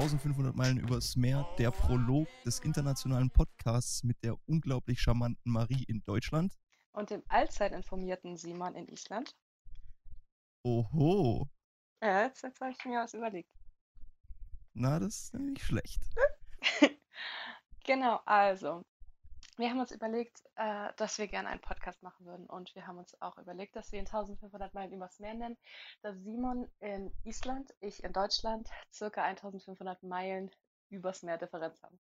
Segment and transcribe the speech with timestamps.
[0.00, 4.98] Freunde, so eine 1500 Meilen übers Meer, der Prolog des internationalen Podcasts mit der unglaublich
[4.98, 6.56] charmanten Marie in Deutschland.
[6.92, 9.36] Und dem allzeit informierten Simon in Island.
[10.62, 11.50] Oho.
[12.02, 13.50] Ja, jetzt, jetzt habe ich mir was überlegt.
[14.72, 16.00] Na, das ist nicht schlecht.
[17.84, 18.82] genau, also,
[19.56, 22.46] wir haben uns überlegt, äh, dass wir gerne einen Podcast machen würden.
[22.46, 25.56] Und wir haben uns auch überlegt, dass wir ihn 1500 Meilen übers Meer nennen.
[26.02, 30.50] Dass Simon in Island, ich in Deutschland, circa 1500 Meilen
[30.88, 31.98] übers Meer Differenz haben.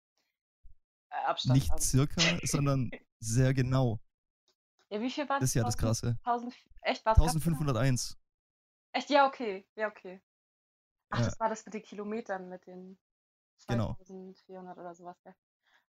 [1.10, 1.82] Äh, Abstand Nicht haben.
[1.82, 4.00] circa, sondern sehr genau.
[4.90, 5.42] Ja, wie viel war das?
[5.42, 6.18] Das ist ja das Krasse.
[6.23, 8.18] 1000, echt, war 1501.
[8.94, 9.09] Echt?
[9.09, 9.68] Ja, okay.
[9.76, 10.22] Ja, okay.
[11.09, 11.26] Ach, ja.
[11.26, 12.98] das war das mit den Kilometern, mit den
[13.58, 14.72] 2400 genau.
[14.73, 15.36] oder sowas, gell?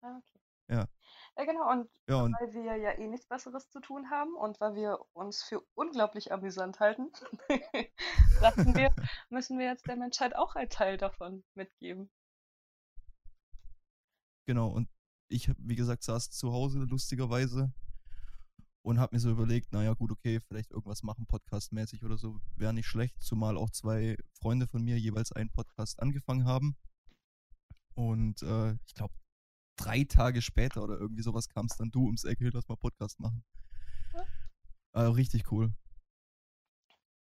[0.02, 0.40] Ah, okay.
[0.70, 0.86] Ja.
[1.36, 1.70] Ja, genau.
[1.70, 4.98] Und, ja, und weil wir ja eh nichts Besseres zu tun haben und weil wir
[5.12, 7.10] uns für unglaublich amüsant halten,
[7.48, 8.94] wir,
[9.30, 12.10] müssen wir jetzt der Menschheit auch ein Teil davon mitgeben.
[14.46, 14.68] Genau.
[14.68, 14.88] Und
[15.28, 17.72] ich, wie gesagt, saß zu Hause lustigerweise
[18.82, 22.74] und habe mir so überlegt, naja, gut, okay, vielleicht irgendwas machen, podcastmäßig oder so, wäre
[22.74, 26.76] nicht schlecht, zumal auch zwei Freunde von mir jeweils einen Podcast angefangen haben.
[27.94, 29.14] Und äh, ich glaube,
[29.80, 33.44] drei Tage später oder irgendwie sowas kamst dann du ums Eck, lass mal Podcast machen.
[34.14, 34.26] Ja.
[34.92, 35.72] Also richtig cool.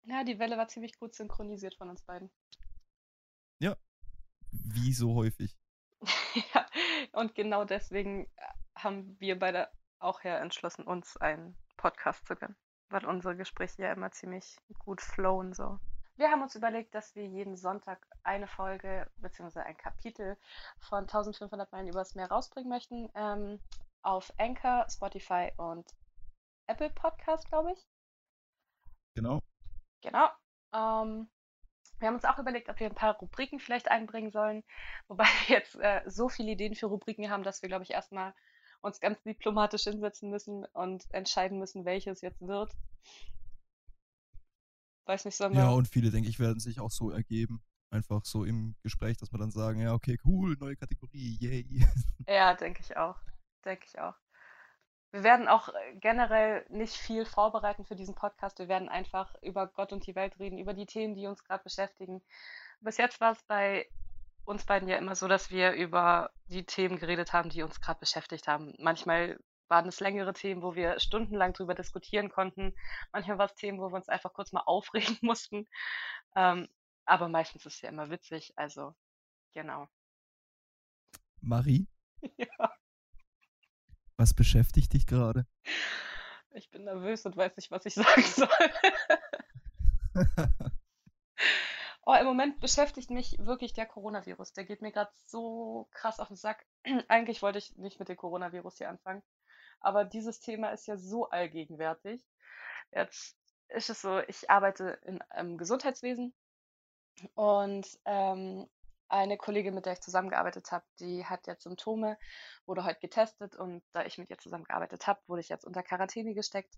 [0.05, 2.31] Ja, die Welle war ziemlich gut synchronisiert von uns beiden.
[3.61, 3.77] Ja,
[4.51, 5.59] wie so häufig.
[6.55, 6.67] ja,
[7.13, 8.29] und genau deswegen äh,
[8.77, 9.69] haben wir beide
[9.99, 12.57] auch ja entschlossen, uns einen Podcast zu gönnen,
[12.89, 15.79] weil unsere Gespräche ja immer ziemlich gut flowen so.
[16.19, 19.61] Wir haben uns überlegt, dass wir jeden Sonntag eine Folge bzw.
[19.61, 20.37] ein Kapitel
[20.81, 23.09] von 1500 Meilen übers Meer rausbringen möchten.
[23.15, 23.61] Ähm,
[24.03, 25.87] auf Anchor, Spotify und
[26.67, 27.87] Apple Podcast, glaube ich.
[29.15, 29.41] Genau.
[30.01, 30.27] Genau.
[30.73, 31.29] Ähm,
[32.01, 34.65] wir haben uns auch überlegt, ob wir ein paar Rubriken vielleicht einbringen sollen,
[35.07, 38.35] wobei wir jetzt äh, so viele Ideen für Rubriken haben, dass wir, glaube ich, erstmal
[38.81, 42.73] uns ganz diplomatisch hinsetzen müssen und entscheiden müssen, welches jetzt wird.
[45.09, 45.51] Weiß nicht, wir.
[45.53, 47.63] Ja, und viele, denke ich, werden sich auch so ergeben.
[47.91, 51.65] Einfach so im Gespräch, dass wir dann sagen, ja, okay, cool, neue Kategorie, yay.
[52.29, 53.17] Ja, denke ich auch.
[53.65, 54.15] Denke ich auch.
[55.11, 58.59] Wir werden auch äh, generell nicht viel vorbereiten für diesen Podcast.
[58.59, 61.65] Wir werden einfach über Gott und die Welt reden, über die Themen, die uns gerade
[61.65, 62.21] beschäftigen.
[62.81, 63.89] Bis jetzt war es bei
[64.45, 68.01] uns beiden ja immer so, dass wir über die Themen geredet haben, die uns gerade
[68.01, 68.75] beschäftigt haben.
[68.79, 72.75] Manchmal waren es längere Themen, wo wir stundenlang drüber diskutieren konnten.
[73.13, 75.69] Manchmal war es Themen, wo wir uns einfach kurz mal aufregen mussten.
[76.35, 76.69] Ähm,
[77.05, 78.95] aber meistens ist es ja immer witzig, also
[79.53, 79.89] genau.
[81.41, 81.87] Marie?
[82.37, 82.75] Ja.
[84.17, 85.47] Was beschäftigt dich gerade?
[86.51, 88.49] Ich bin nervös und weiß nicht, was ich sagen soll.
[92.03, 94.53] oh, im Moment beschäftigt mich wirklich der Coronavirus.
[94.55, 96.67] Der geht mir gerade so krass auf den Sack.
[97.09, 99.23] Eigentlich wollte ich nicht mit dem Coronavirus hier anfangen.
[99.81, 102.25] Aber dieses Thema ist ja so allgegenwärtig.
[102.93, 103.37] Jetzt
[103.69, 106.35] ist es so, ich arbeite in, im Gesundheitswesen
[107.35, 108.69] und ähm,
[109.09, 112.19] eine Kollegin, mit der ich zusammengearbeitet habe, die hat jetzt Symptome,
[112.67, 116.35] wurde heute getestet und da ich mit ihr zusammengearbeitet habe, wurde ich jetzt unter Quarantäne
[116.35, 116.75] gesteckt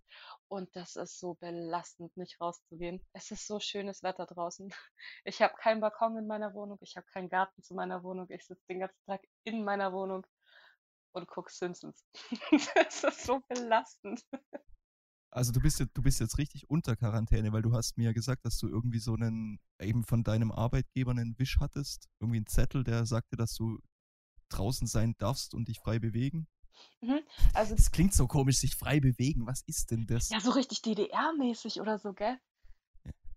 [0.49, 3.05] und das ist so belastend, nicht rauszugehen.
[3.12, 4.72] Es ist so schönes Wetter draußen.
[5.25, 8.47] Ich habe keinen Balkon in meiner Wohnung, ich habe keinen Garten zu meiner Wohnung, ich
[8.47, 10.25] sitze den ganzen Tag in meiner Wohnung
[11.12, 12.04] und gucke Simpsons.
[12.75, 14.25] das ist so belastend.
[15.32, 18.12] Also du bist, jetzt, du bist jetzt richtig unter Quarantäne, weil du hast mir ja
[18.12, 22.47] gesagt, dass du irgendwie so einen, eben von deinem Arbeitgeber einen Wisch hattest, irgendwie einen
[22.47, 23.78] Zettel, der sagte, dass du
[24.48, 26.48] draußen sein darfst und dich frei bewegen.
[27.00, 27.21] Mhm,
[27.54, 29.47] also, das klingt so komisch, sich frei bewegen.
[29.47, 30.31] Was ist denn das?
[30.31, 32.38] Ja, so richtig DDR-mäßig oder so, gell?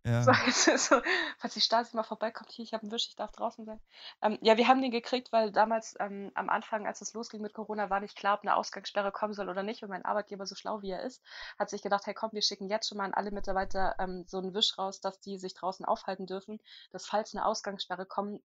[0.05, 0.21] Ja.
[0.23, 0.31] So,
[0.77, 1.01] so,
[1.37, 3.79] falls die Stasi mal vorbeikommt, hier, ich habe einen Wisch, ich darf draußen sein.
[4.21, 7.53] Ähm, ja, wir haben den gekriegt, weil damals ähm, am Anfang, als es losging mit
[7.53, 9.81] Corona, war nicht klar, ob eine Ausgangssperre kommen soll oder nicht.
[9.81, 11.23] Und mein Arbeitgeber, so schlau wie er ist,
[11.57, 14.39] hat sich gedacht, hey komm, wir schicken jetzt schon mal an alle Mitarbeiter ähm, so
[14.39, 16.59] einen Wisch raus, dass die sich draußen aufhalten dürfen,
[16.91, 18.41] dass falls eine Ausgangssperre kommt,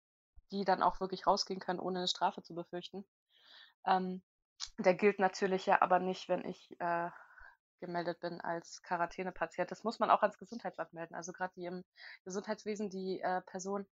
[0.51, 3.03] die dann auch wirklich rausgehen können, ohne eine Strafe zu befürchten.
[3.85, 4.21] Ähm,
[4.77, 7.09] der gilt natürlich ja aber nicht, wenn ich äh,
[7.79, 9.71] gemeldet bin als Quarantänepatient.
[9.71, 11.15] Das muss man auch ans Gesundheitsamt melden.
[11.15, 11.83] Also gerade die im
[12.25, 13.85] Gesundheitswesen, die äh, Person,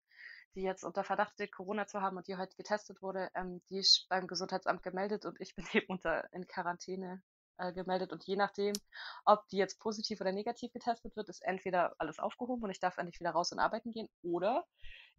[0.55, 3.79] die jetzt unter Verdacht steht, Corona zu haben und die heute getestet wurde, ähm, die
[3.79, 7.23] ist beim Gesundheitsamt gemeldet und ich bin eben unter in Quarantäne
[7.59, 8.13] äh, gemeldet.
[8.13, 8.75] Und je nachdem,
[9.25, 12.99] ob die jetzt positiv oder negativ getestet wird, ist entweder alles aufgehoben und ich darf
[12.99, 14.67] endlich wieder raus und arbeiten gehen oder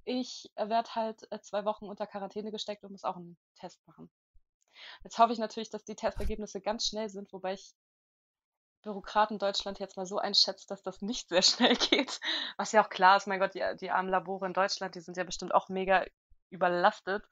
[0.05, 4.09] ich werde halt äh, zwei Wochen unter Quarantäne gesteckt und muss auch einen Test machen.
[5.03, 7.73] Jetzt hoffe ich natürlich, dass die Testergebnisse ganz schnell sind, wobei ich
[8.85, 12.21] Bürokraten Deutschland jetzt mal so einschätzt, dass das nicht sehr schnell geht.
[12.57, 15.17] Was ja auch klar ist, mein Gott, die, die armen Labore in Deutschland, die sind
[15.17, 16.05] ja bestimmt auch mega
[16.51, 17.25] überlastet.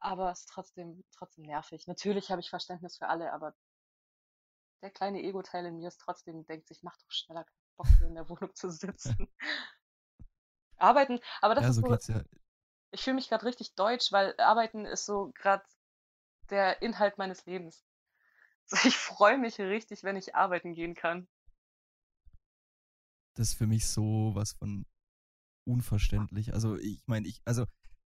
[0.00, 1.86] Aber es ist trotzdem, trotzdem nervig.
[1.88, 3.54] Natürlich habe ich Verständnis für alle, aber
[4.82, 7.44] der kleine Ego-Teil in mir ist trotzdem, denkt sich, mach doch schneller
[7.76, 9.28] Bock hier in der Wohnung zu sitzen.
[10.78, 12.22] Arbeiten, aber das Ja, ist so so, geht's ja.
[12.90, 15.64] ich fühle mich gerade richtig deutsch, weil Arbeiten ist so gerade
[16.50, 17.84] der Inhalt meines Lebens.
[18.84, 21.28] Ich freue mich richtig, wenn ich arbeiten gehen kann.
[23.36, 24.86] Das ist für mich so was von
[25.66, 26.54] unverständlich.
[26.54, 27.66] Also ich meine, ich, also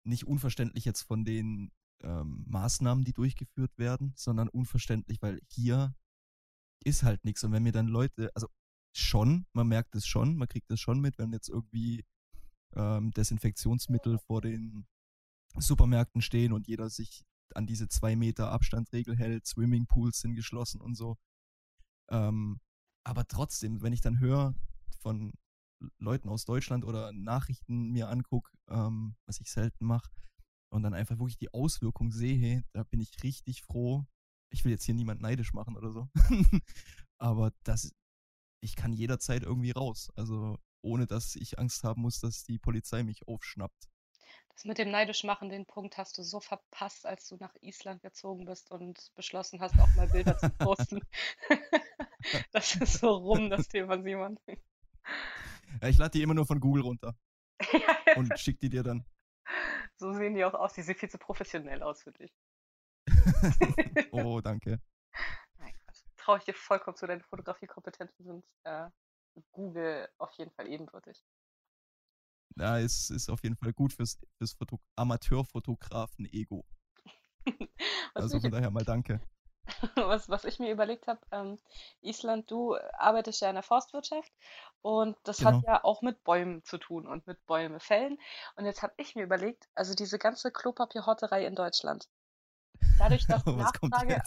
[0.05, 1.71] nicht unverständlich jetzt von den
[2.01, 5.95] ähm, Maßnahmen, die durchgeführt werden, sondern unverständlich, weil hier
[6.83, 7.44] ist halt nichts.
[7.44, 8.47] Und wenn mir dann Leute, also
[8.95, 12.03] schon, man merkt es schon, man kriegt es schon mit, wenn jetzt irgendwie
[12.75, 14.85] ähm, Desinfektionsmittel vor den
[15.57, 17.23] Supermärkten stehen und jeder sich
[17.55, 21.17] an diese zwei Meter Abstandregel hält, Swimmingpools sind geschlossen und so.
[22.09, 22.59] Ähm,
[23.05, 24.55] aber trotzdem, wenn ich dann höre
[25.00, 25.33] von
[26.00, 30.09] Leuten aus Deutschland oder Nachrichten mir angucke, ähm, was ich selten mache,
[30.73, 34.07] und dann einfach wirklich die Auswirkung sehe, da bin ich richtig froh.
[34.51, 36.09] Ich will jetzt hier niemand neidisch machen oder so.
[37.19, 37.94] aber das,
[38.59, 40.09] ich kann jederzeit irgendwie raus.
[40.15, 43.88] Also ohne dass ich Angst haben muss, dass die Polizei mich aufschnappt.
[44.55, 48.01] Das mit dem neidisch machen, den Punkt hast du so verpasst, als du nach Island
[48.03, 51.01] gezogen bist und beschlossen hast, auch mal Bilder zu posten.
[52.53, 54.39] Das ist so rum, das Thema, Simon.
[55.81, 57.17] Ja, ich lade die immer nur von Google runter
[58.15, 59.05] und schick die dir dann.
[59.97, 60.73] so sehen die auch aus.
[60.73, 62.33] Die sehen viel zu professionell aus für dich.
[64.11, 64.79] oh, danke.
[65.57, 65.73] Nein.
[66.15, 68.89] Traue ich dir vollkommen zu, deine Fotografiekompetenzen sind äh,
[69.51, 71.21] Google auf jeden Fall ebenbürtig.
[72.63, 76.63] Ja, es ist auf jeden Fall gut fürs, fürs Foto Amateurfotografen-Ego.
[78.15, 79.19] Also von daher mal danke.
[79.95, 81.60] was, was ich mir überlegt habe, ähm,
[82.00, 84.31] Island, du arbeitest ja in der Forstwirtschaft
[84.81, 85.68] und das hat Genau.
[85.68, 88.18] ja auch mit Bäumen zu tun und mit Bäume fällen.
[88.56, 92.07] Und jetzt habe ich mir überlegt, also diese ganze Klopapierhotterei in Deutschland,
[92.98, 94.21] dadurch, dass die Nachfrage,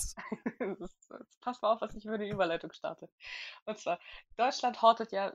[1.41, 3.09] pass mal auf, was ich für eine Überleitung starte.
[3.65, 3.99] Und zwar,
[4.37, 5.33] Deutschland hortet ja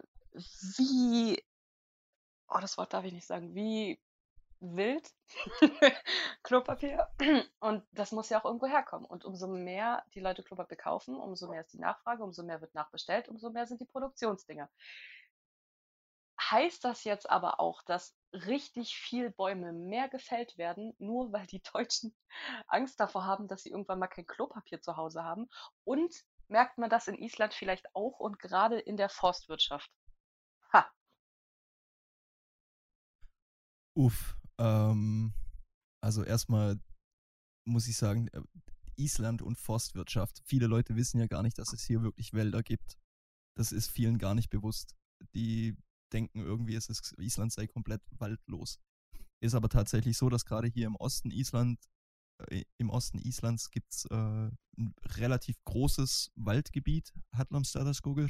[0.77, 1.41] wie,
[2.51, 3.99] oh, das Wort darf ich nicht sagen, wie
[4.59, 5.09] wild
[6.43, 7.09] Klopapier.
[7.59, 9.05] Und das muss ja auch irgendwo herkommen.
[9.05, 12.75] Und umso mehr die Leute Klopapier kaufen, umso mehr ist die Nachfrage, umso mehr wird
[12.75, 14.69] nachbestellt, umso mehr sind die Produktionsdinger.
[16.39, 21.61] Heißt das jetzt aber auch, dass richtig viel Bäume mehr gefällt werden, nur weil die
[21.73, 22.15] Deutschen
[22.67, 25.49] Angst davor haben, dass sie irgendwann mal kein Klopapier zu Hause haben?
[25.83, 26.13] Und
[26.47, 29.89] merkt man das in Island vielleicht auch und gerade in der Forstwirtschaft?
[30.73, 30.89] Ha,
[33.97, 34.37] Uff.
[34.57, 35.33] Ähm,
[36.03, 36.79] also erstmal
[37.65, 38.41] muss ich sagen, äh,
[38.95, 40.41] Island und Forstwirtschaft.
[40.45, 42.97] Viele Leute wissen ja gar nicht, dass es hier wirklich Wälder gibt.
[43.57, 44.95] Das ist vielen gar nicht bewusst.
[45.35, 45.75] Die
[46.13, 48.79] denken irgendwie, es ist, Island sei komplett waldlos.
[49.43, 51.79] Ist aber tatsächlich so, dass gerade hier im Osten Island,
[52.49, 58.29] äh, im Osten Islands gibt es äh, ein relativ großes Waldgebiet, Hatlamstadaskogur.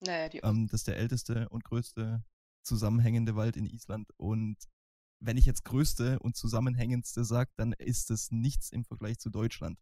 [0.00, 2.24] naja, die Ähm, das ist der älteste und größte
[2.62, 4.08] zusammenhängende Wald in Island.
[4.16, 4.56] Und
[5.26, 9.78] wenn ich jetzt größte und zusammenhängendste sage, dann ist es nichts im Vergleich zu Deutschland.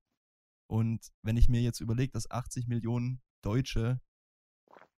[0.68, 4.00] Und wenn ich mir jetzt überlege, dass 80 Millionen Deutsche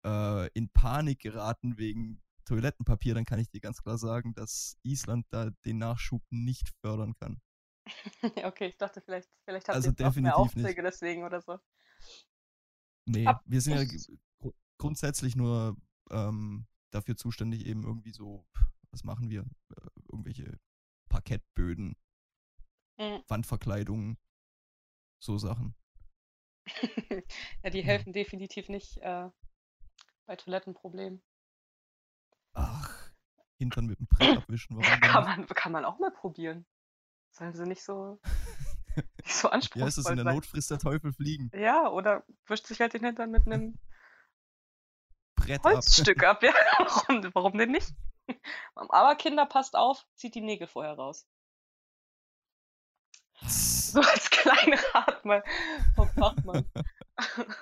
[0.05, 5.27] äh, in Panik geraten wegen Toilettenpapier, dann kann ich dir ganz klar sagen, dass Island
[5.31, 7.41] da den Nachschub nicht fördern kann.
[8.45, 10.65] Okay, ich dachte, vielleicht, vielleicht habt Also ihr mehr definitiv nicht.
[10.65, 11.59] Aufträge deswegen oder so.
[13.07, 13.99] Nee, Ab- wir sind ja g-
[14.41, 15.77] gru- grundsätzlich nur
[16.11, 18.47] ähm, dafür zuständig, eben irgendwie so,
[18.91, 19.43] was machen wir?
[19.43, 20.59] Äh, irgendwelche
[21.09, 21.97] Parkettböden,
[22.99, 23.23] Mhm.
[23.27, 24.19] Wandverkleidungen,
[25.19, 25.75] so Sachen.
[27.63, 27.85] Ja, die Ja.
[27.85, 29.29] helfen definitiv nicht äh,
[30.27, 31.23] bei Toilettenproblemen.
[32.55, 33.11] Ach,
[33.59, 36.67] Hintern mit dem Brett abwischen, warum Kann man, kann man auch mal probieren.
[37.31, 38.21] Sollen sie nicht so,
[39.25, 40.25] nicht so Ja, ist es in anspruchsvoll der.
[40.25, 41.51] Not frisst der Teufel fliegen.
[41.55, 43.75] Ja, oder wischt sich halt den Hintern mit einem
[45.37, 45.73] Brett ab.
[45.73, 46.43] Holzstück ab.
[46.43, 47.95] Ja, warum, warum denn nicht?
[48.75, 51.27] Aber Kinder, passt auf, zieht die Nägel vorher raus.
[53.41, 55.45] So als kleinen Rat mal
[55.97, 56.71] vom Fachmann.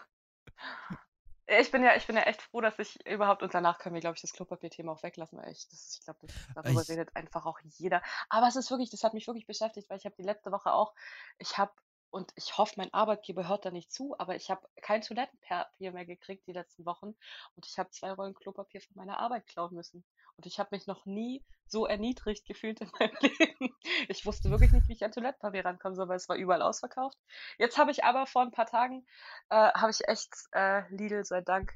[1.52, 4.00] Ich bin ja, ich bin ja echt froh, dass ich überhaupt, und danach können wir,
[4.00, 6.21] glaube ich, das Klopapierthema auch weglassen, weil ich, das, ich glaube,
[6.55, 8.02] darüber Ich- redet einfach auch jeder.
[8.29, 10.73] Aber es ist wirklich, das hat mich wirklich beschäftigt, weil ich habe die letzte Woche
[10.73, 10.95] auch,
[11.38, 11.73] ich habe
[12.11, 16.07] und ich hoffe, mein Arbeitgeber hört da nicht zu, aber ich habe kein Toilettenpapier mehr
[16.07, 17.14] gekriegt die letzten Wochen
[17.55, 20.05] und ich habe zwei Rollen Klopapier von meiner Arbeit klauen müssen.
[20.37, 23.75] Und ich habe mich noch nie so erniedrigt gefühlt in meinem Leben.
[24.09, 27.19] Ich wusste wirklich nicht, wie ich an Toilettenpapier rankommen soll, weil es war überall ausverkauft.
[27.59, 29.07] Jetzt habe ich aber vor ein paar Tagen,
[29.50, 31.75] äh, habe ich echt äh, Lidl, sei Dank,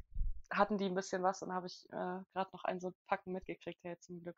[0.51, 3.83] hatten die ein bisschen was und habe ich äh, gerade noch einen so Packen mitgekriegt,
[3.85, 4.37] ja, zum Glück.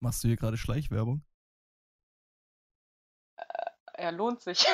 [0.00, 1.22] Machst du hier gerade Schleichwerbung?
[4.02, 4.64] Ja, lohnt sich.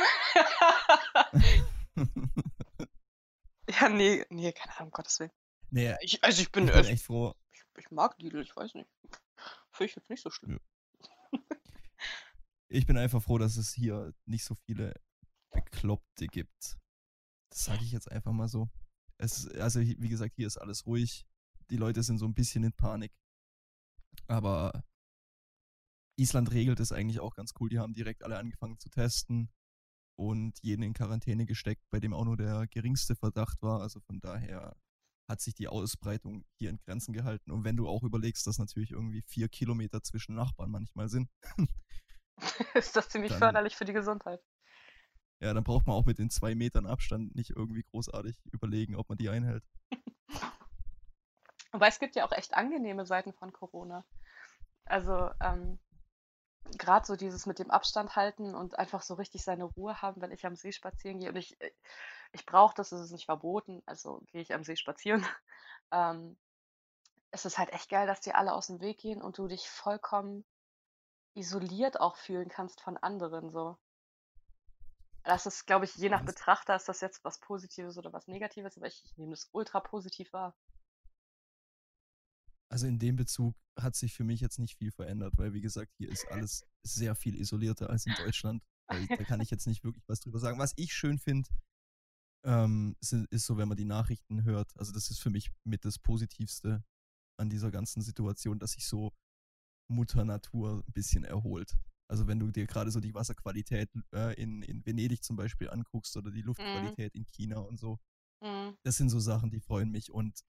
[3.68, 5.30] ja, nee, nee, keine Ahnung, um Gottes Willen.
[5.70, 7.34] Nee, Ich, also ich bin, ich bin also echt froh.
[7.52, 8.88] ich, ich mag Lidl, ich weiß nicht.
[9.70, 10.58] Finde ich jetzt nicht so schlimm.
[12.70, 14.94] Ich bin einfach froh, dass es hier nicht so viele
[15.50, 16.78] Bekloppte gibt.
[17.50, 18.68] Das sage ich jetzt einfach mal so.
[19.18, 21.26] Es, ist- also, wie gesagt, hier ist alles ruhig.
[21.70, 23.12] Die Leute sind so ein bisschen in Panik.
[24.26, 24.84] Aber
[26.18, 27.68] Island regelt es eigentlich auch ganz cool.
[27.68, 29.50] Die haben direkt alle angefangen zu testen
[30.16, 33.80] und jeden in Quarantäne gesteckt, bei dem auch nur der geringste Verdacht war.
[33.80, 34.76] Also von daher
[35.28, 37.50] hat sich die Ausbreitung hier in Grenzen gehalten.
[37.50, 41.28] Und wenn du auch überlegst, dass natürlich irgendwie vier Kilometer zwischen Nachbarn manchmal sind,
[42.74, 44.40] Ist das ziemlich Dann- förderlich für die Gesundheit.
[45.40, 49.08] ja, dann braucht man auch mit den zwei Metern Abstand nicht irgendwie großartig überlegen, ob
[49.08, 49.64] man die einhält.
[51.72, 54.04] Wobei es gibt ja auch echt angenehme Seiten von Corona.
[54.84, 55.78] Also ähm,
[56.76, 60.32] gerade so dieses mit dem Abstand halten und einfach so richtig seine Ruhe haben, wenn
[60.32, 61.30] ich am See spazieren gehe.
[61.30, 61.70] Und ich, äh,
[62.32, 65.24] ich brauche das, es ist nicht verboten, also gehe ich am See spazieren.
[65.90, 66.36] Ähm,
[67.30, 69.70] es ist halt echt geil, dass die alle aus dem Weg gehen und du dich
[69.70, 70.44] vollkommen
[71.32, 73.78] isoliert auch fühlen kannst von anderen so.
[75.24, 78.76] Das ist, glaube ich, je nach Betrachter ist das jetzt was Positives oder was Negatives,
[78.76, 80.54] aber ich, ich nehme das ultra positiv wahr.
[82.68, 85.92] Also in dem Bezug hat sich für mich jetzt nicht viel verändert, weil wie gesagt,
[85.98, 88.62] hier ist alles sehr viel isolierter als in Deutschland.
[88.88, 90.58] Weil da kann ich jetzt nicht wirklich was drüber sagen.
[90.58, 91.48] Was ich schön finde,
[92.44, 94.76] ähm, sind- ist so, wenn man die Nachrichten hört.
[94.78, 96.82] Also das ist für mich mit das Positivste
[97.38, 99.12] an dieser ganzen Situation, dass sich so
[99.90, 101.76] Mutter Natur ein bisschen erholt.
[102.10, 106.16] Also wenn du dir gerade so die Wasserqualität äh, in, in Venedig zum Beispiel anguckst
[106.16, 107.98] oder die Luftqualität in China und so,
[108.42, 108.76] Mhm.
[108.84, 110.10] das sind so Sachen, die freuen mich.
[110.12, 110.40] Und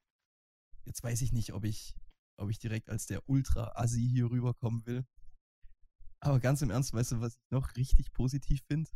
[0.86, 1.95] jetzt weiß ich nicht, ob ich,
[2.39, 5.05] ob ich direkt als der Ultra-Assi hier rüberkommen will.
[6.22, 8.89] Aber ganz im Ernst, weißt du, was ich noch richtig positiv finde?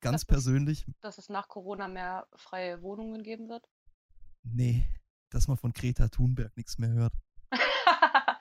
[0.00, 3.68] Ganz Das ist- persönlich, dass es nach Corona mehr freie Wohnungen geben wird?
[4.42, 4.86] nee,
[5.30, 7.12] dass man von Greta Thunberg nichts mehr hört.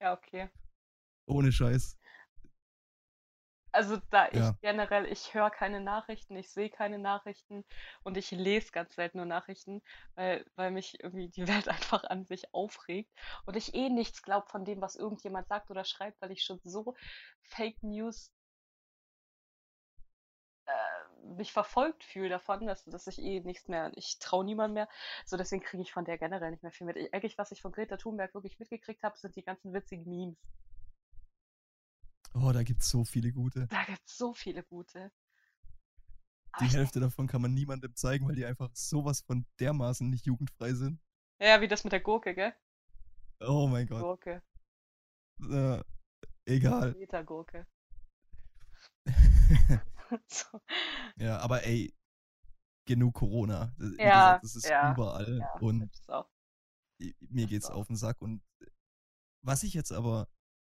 [0.00, 0.50] ja, okay.
[1.26, 1.96] Ohne Scheiß.
[3.72, 4.58] Also da ich Ja.
[4.60, 7.64] generell, ich höre keine Nachrichten, ich sehe keine Nachrichten
[8.02, 9.82] und ich lese ganz selten nur Nachrichten,
[10.14, 13.10] weil, weil mich irgendwie die Welt einfach an sich aufregt
[13.46, 16.60] und ich eh nichts glaube von dem, was irgendjemand sagt oder schreibt, weil ich schon
[16.64, 16.94] so
[17.42, 18.30] Fake News
[20.66, 24.88] äh, mich verfolgt fühle davon, dass, dass ich eh nichts mehr, ich traue niemand mehr.
[25.24, 26.96] So, deswegen kriege ich von der generell nicht mehr viel mit.
[26.96, 30.38] Ich, eigentlich, was ich von Greta Thunberg wirklich mitgekriegt habe, sind die ganzen witzigen Memes.
[32.34, 33.68] Oh, da gibt's so viele gute.
[33.70, 35.10] Da gibt es so viele gute.
[36.52, 40.08] Aber Die ich Hälfte davon kann man niemandem zeigen, weil die einfach sowas von dermaßen
[40.08, 40.98] nicht jugendfrei sind.
[41.40, 42.54] Ja, wie das mit der Gurke, gell?
[43.40, 44.00] Oh mein Gott.
[44.00, 44.42] Gurke.
[45.50, 45.82] Äh,
[46.46, 46.96] egal.
[46.98, 47.66] Meter-Gurke.
[50.28, 50.60] so.
[51.16, 51.94] ja, aber ey,
[52.86, 53.74] genug Corona.
[53.78, 55.38] Wie Ja, gesagt, das ist ja, überall.
[55.40, 56.26] Ja, und das
[57.20, 57.76] mir Das geht's auch.
[57.76, 58.20] auf den Sack.
[58.22, 58.42] Und
[59.42, 60.28] was ich jetzt aber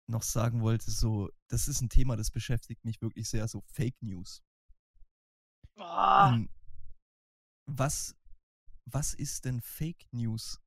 [0.08, 4.02] noch sagen wollte, so, das ist ein Thema, das beschäftigt mich wirklich sehr, so Fake
[4.02, 4.44] News.
[5.76, 6.50] Boah, Ähm,
[7.66, 8.16] was,
[8.86, 10.62] was ist denn Fake News?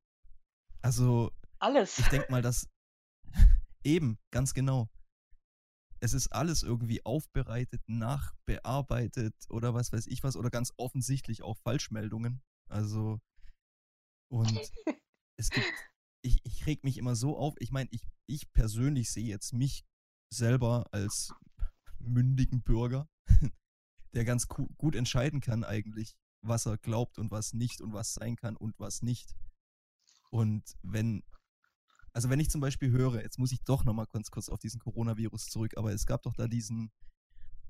[0.81, 1.99] Also, alles.
[1.99, 2.67] ich denke mal, dass
[3.83, 4.89] eben, ganz genau.
[5.99, 11.57] Es ist alles irgendwie aufbereitet, nachbearbeitet oder was weiß ich was oder ganz offensichtlich auch
[11.57, 12.41] Falschmeldungen.
[12.69, 13.19] Also,
[14.29, 14.47] und
[15.37, 15.67] es gibt,
[16.21, 17.55] ich, ich reg mich immer so auf.
[17.59, 19.85] Ich meine, ich, ich persönlich sehe jetzt mich
[20.29, 21.33] selber als
[21.99, 23.09] mündigen Bürger,
[24.13, 28.35] der ganz gut entscheiden kann eigentlich, was er glaubt und was nicht und was sein
[28.35, 29.35] kann und was nicht.
[30.29, 31.23] Und wenn,
[32.13, 34.79] also wenn ich zum Beispiel höre, jetzt muss ich doch nochmal ganz kurz auf diesen
[34.79, 36.91] Coronavirus zurück, aber es gab doch da diesen,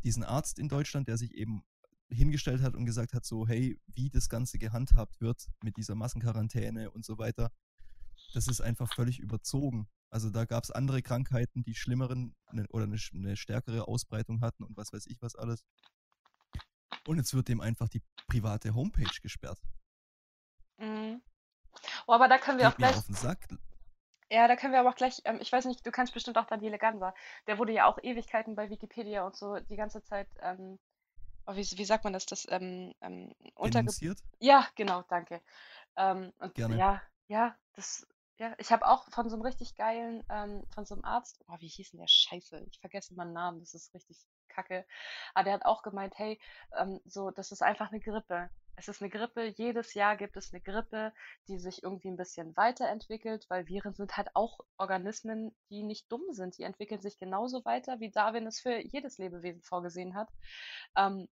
[0.03, 1.63] diesen Arzt in Deutschland, der sich eben
[2.09, 6.89] hingestellt hat und gesagt hat, so, hey, wie das Ganze gehandhabt wird mit dieser Massenquarantäne
[6.91, 7.51] und so weiter,
[8.33, 9.87] das ist einfach völlig überzogen.
[10.09, 14.63] Also da gab es andere Krankheiten, die schlimmeren ne, oder eine, eine stärkere Ausbreitung hatten
[14.63, 15.65] und was weiß ich was alles.
[17.05, 19.59] Und jetzt wird dem einfach die private Homepage gesperrt.
[20.77, 21.21] Mhm.
[22.05, 23.47] Oh, aber da können wir auch Geht mir gleich, auf den Sack.
[24.29, 26.47] Ja, da können wir aber auch gleich, ähm, ich weiß nicht, du kennst bestimmt auch
[26.47, 27.13] Daniele Ganser.
[27.47, 30.79] Der wurde ja auch Ewigkeiten bei Wikipedia und so die ganze Zeit, ähm,
[31.45, 33.91] oh, wie, wie sagt man das, das ähm, ähm, unterge...
[34.39, 35.41] Ja, genau, danke.
[35.95, 36.77] Ähm, und Gerne.
[36.77, 38.05] ja, ja, das,
[38.37, 41.55] ja, ich habe auch von so einem richtig geilen, ähm, von so einem Arzt, oh,
[41.59, 42.65] wie hieß denn der Scheiße?
[42.71, 44.17] Ich vergesse meinen Namen, das ist richtig
[44.47, 44.85] kacke.
[45.33, 46.39] Aber der hat auch gemeint, hey,
[46.77, 48.49] ähm, so, das ist einfach eine Grippe.
[48.75, 51.11] Es ist eine Grippe, jedes Jahr gibt es eine Grippe,
[51.47, 56.21] die sich irgendwie ein bisschen weiterentwickelt, weil Viren sind halt auch Organismen, die nicht dumm
[56.29, 56.59] sind.
[56.59, 60.29] Die entwickeln sich genauso weiter, wie Darwin es für jedes Lebewesen vorgesehen hat.
[60.95, 61.27] Ähm,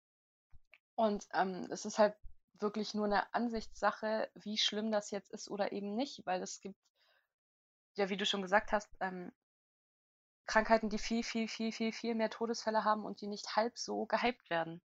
[0.94, 2.14] und ähm, es ist halt
[2.60, 6.78] wirklich nur eine Ansichtssache, wie schlimm das jetzt ist oder eben nicht, weil es gibt,
[7.94, 9.32] ja, wie du schon gesagt hast, ähm,
[10.46, 14.06] Krankheiten, die viel, viel, viel, viel, viel mehr Todesfälle haben und die nicht halb so
[14.06, 14.82] gehypt werden.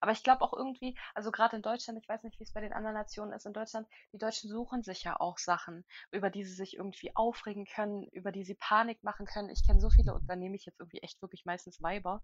[0.00, 2.60] Aber ich glaube auch irgendwie, also gerade in Deutschland, ich weiß nicht, wie es bei
[2.60, 6.44] den anderen Nationen ist, in Deutschland, die Deutschen suchen sich ja auch Sachen, über die
[6.44, 9.50] sie sich irgendwie aufregen können, über die sie Panik machen können.
[9.50, 12.22] Ich kenne so viele, und da nehme ich jetzt irgendwie echt wirklich meistens Weiber,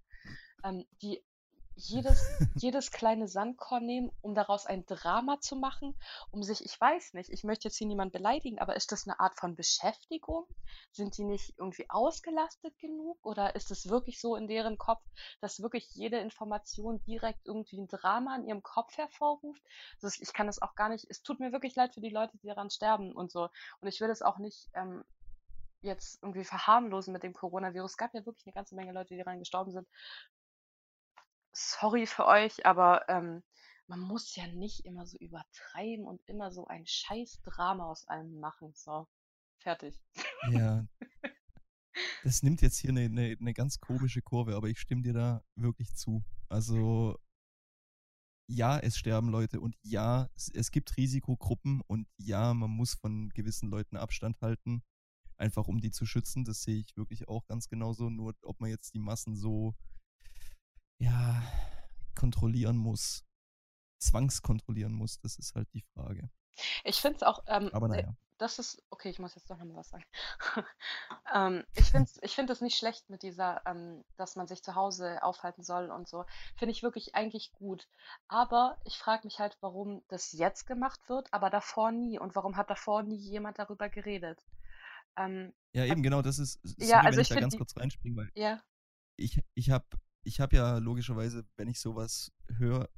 [0.62, 1.24] ähm, die
[1.76, 2.20] jedes,
[2.54, 5.94] jedes kleine Sandkorn nehmen, um daraus ein Drama zu machen,
[6.30, 9.20] um sich, ich weiß nicht, ich möchte jetzt hier niemand beleidigen, aber ist das eine
[9.20, 10.46] Art von Beschäftigung?
[10.92, 13.18] Sind die nicht irgendwie ausgelastet genug?
[13.22, 15.02] Oder ist es wirklich so in deren Kopf,
[15.40, 19.62] dass wirklich jede Information direkt irgendwie ein Drama in ihrem Kopf hervorruft?
[20.02, 22.36] Also ich kann das auch gar nicht, es tut mir wirklich leid für die Leute,
[22.38, 23.48] die daran sterben und so.
[23.80, 25.04] Und ich will es auch nicht ähm,
[25.82, 27.92] jetzt irgendwie verharmlosen mit dem Coronavirus.
[27.92, 29.86] Es gab ja wirklich eine ganze Menge Leute, die daran gestorben sind
[31.54, 33.42] sorry für euch, aber ähm,
[33.86, 38.40] man muss ja nicht immer so übertreiben und immer so ein scheiß Drama aus allem
[38.40, 38.72] machen.
[38.74, 39.08] So,
[39.58, 40.02] fertig.
[40.50, 40.86] Ja.
[42.24, 45.44] Das nimmt jetzt hier eine, eine, eine ganz komische Kurve, aber ich stimme dir da
[45.54, 46.24] wirklich zu.
[46.48, 47.16] Also,
[48.48, 53.28] ja, es sterben Leute und ja, es, es gibt Risikogruppen und ja, man muss von
[53.28, 54.82] gewissen Leuten Abstand halten,
[55.36, 56.44] einfach um die zu schützen.
[56.44, 58.10] Das sehe ich wirklich auch ganz genauso.
[58.10, 59.76] Nur ob man jetzt die Massen so
[60.98, 61.42] ja,
[62.14, 63.24] kontrollieren muss,
[63.98, 66.30] zwangskontrollieren muss, das ist halt die Frage.
[66.84, 68.16] Ich finde es auch, ähm, Aber äh, naja.
[68.38, 70.04] das ist, okay, ich muss jetzt doch nochmal was sagen.
[71.34, 74.74] ähm, ich finde ich find es nicht schlecht mit dieser, ähm, dass man sich zu
[74.74, 76.24] Hause aufhalten soll und so.
[76.56, 77.88] Finde ich wirklich eigentlich gut.
[78.28, 82.18] Aber ich frage mich halt, warum das jetzt gemacht wird, aber davor nie.
[82.18, 84.40] Und warum hat davor nie jemand darüber geredet?
[85.16, 87.52] Ähm, Ja, äh, eben genau, das ist, sorry, ja, wenn also ich ich da ganz
[87.54, 88.62] die, kurz reinspringe, weil ja,
[89.16, 89.86] ich, ich habe
[90.24, 92.88] ich hab ja logischerweise, wenn ich sowas höre,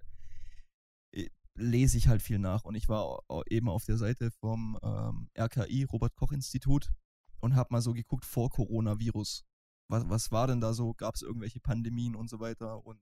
[1.13, 2.65] äh, lese ich halt viel nach.
[2.65, 6.93] Und ich war eben auf der Seite vom ähm, RKI, Robert-Koch-Institut,
[7.41, 9.45] und habe mal so geguckt vor Coronavirus.
[9.89, 10.95] Was, was war denn da so?
[10.95, 12.85] Gab es irgendwelche Pandemien und so weiter?
[12.85, 13.01] Und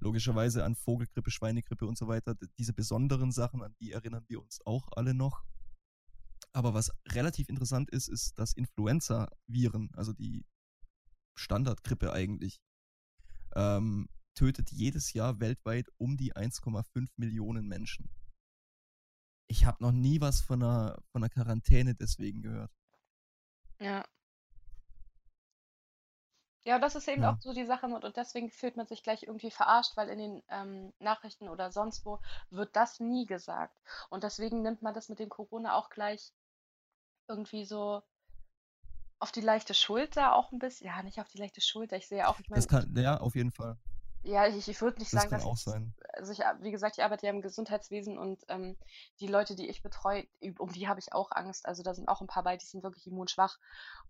[0.00, 2.36] logischerweise an Vogelgrippe, Schweinegrippe und so weiter.
[2.58, 5.42] Diese besonderen Sachen, an die erinnern wir uns auch alle noch.
[6.52, 10.44] Aber was relativ interessant ist, ist, dass Influenza-Viren, also die
[11.36, 12.60] Standardgrippe eigentlich,
[13.56, 18.10] ähm, tötet jedes Jahr weltweit um die 1,5 Millionen Menschen.
[19.48, 22.70] Ich habe noch nie was von einer, von einer Quarantäne deswegen gehört.
[23.80, 24.04] ja.
[26.64, 29.02] Ja, das ist eben auch Ja, so die Sache und, und deswegen fühlt man sich
[29.02, 33.78] gleich irgendwie verarscht, weil in den ähm, Nachrichten oder sonst wo wird das nie gesagt.
[34.10, 36.32] Und deswegen nimmt man das mit dem Corona auch gleich
[37.28, 38.02] irgendwie so
[39.18, 40.86] auf die leichte Schulter auch ein bisschen.
[40.88, 41.96] Ja, nicht auf die leichte Schulter.
[41.96, 43.78] Ich sehe auch, ich das meine, kann, ja, auf jeden Fall.
[44.22, 45.94] ja, ich, ich würde nicht Das sagen, kann dass auch ich, sein.
[46.14, 48.76] also ich, wie gesagt, ich arbeite ja im Gesundheitswesen und ähm,
[49.20, 50.26] die Leute, die ich betreue,
[50.58, 51.66] um die habe ich auch Angst.
[51.66, 53.58] Also da sind auch ein paar bei, die sind wirklich immunschwach.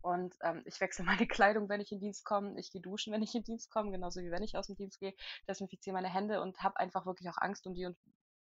[0.01, 2.59] Und ähm, ich wechsle meine Kleidung, wenn ich in Dienst komme.
[2.59, 5.01] Ich gehe duschen, wenn ich in Dienst komme, genauso wie wenn ich aus dem Dienst
[5.01, 5.15] gehe.
[5.49, 7.97] Desinfiziere meine Hände und habe einfach wirklich auch Angst um die und